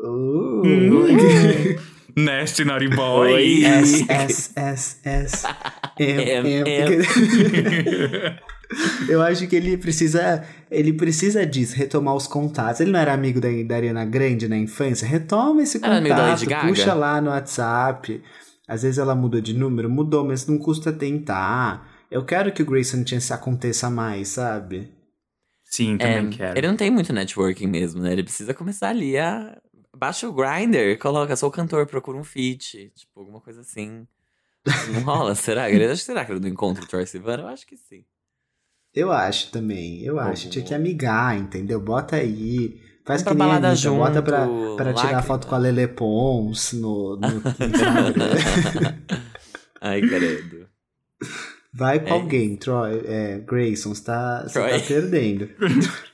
[0.00, 1.80] Uh.
[2.16, 3.64] Nasty Naughty Boy.
[3.66, 5.46] S, S, S, S.
[5.98, 7.04] M, M.
[9.08, 10.44] Eu acho que ele precisa.
[10.70, 12.80] Ele precisa disso, retomar os contatos.
[12.80, 15.06] Ele não era amigo da, da Ariana Grande na infância?
[15.06, 16.68] Retoma esse Era amigo da contato, Lady Gaga?
[16.68, 18.22] puxa lá no WhatsApp.
[18.68, 21.88] Às vezes ela mudou de número, mudou, mas não custa tentar.
[22.08, 24.88] Eu quero que o Grayson Chance aconteça mais, sabe?
[25.64, 26.58] Sim, É, também quero.
[26.58, 28.12] ele não tem muito networking mesmo, né?
[28.12, 29.56] Ele precisa começar ali a.
[30.00, 34.08] Baixa o grinder, coloca, sou cantor, procura um feat, tipo, alguma coisa assim.
[34.94, 35.66] Não rola, será?
[35.94, 37.40] Será que ele não encontra o Troy Sivan?
[37.40, 38.02] Eu acho que sim.
[38.94, 40.48] Eu acho também, eu acho.
[40.48, 41.78] Tinha que amigar, entendeu?
[41.78, 42.80] Bota aí.
[43.04, 44.46] Faz pra que nem a balada Anitta, bota junto, pra,
[44.76, 45.22] pra tirar lágrima.
[45.22, 47.26] foto com a Lele Pons no, no
[47.60, 48.98] Instagram.
[49.82, 50.66] Ai, credo.
[51.74, 53.02] Vai com É alguém, Troy.
[53.04, 55.50] É, Grayson, você tá, você tá perdendo.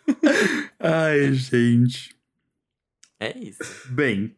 [0.80, 2.15] Ai, gente.
[3.20, 3.62] É isso.
[3.90, 4.34] Bem,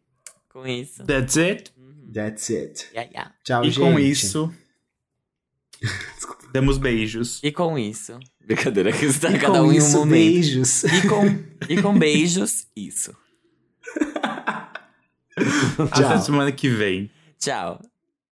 [0.48, 1.04] Com isso.
[1.04, 1.72] that's it.
[1.76, 2.10] Uhum.
[2.12, 2.86] That's it.
[2.92, 3.34] Yeah, yeah.
[3.44, 3.80] Tchau, e gente.
[3.80, 4.54] com isso,
[6.52, 7.40] damos beijos.
[7.42, 8.18] E com isso.
[8.44, 10.10] Brincadeira, que está E cada um em um isso, momento.
[10.12, 10.84] beijos.
[10.84, 11.26] E com,
[11.68, 13.14] e com beijos, isso.
[15.92, 17.10] Até semana que vem.
[17.38, 17.80] Tchau.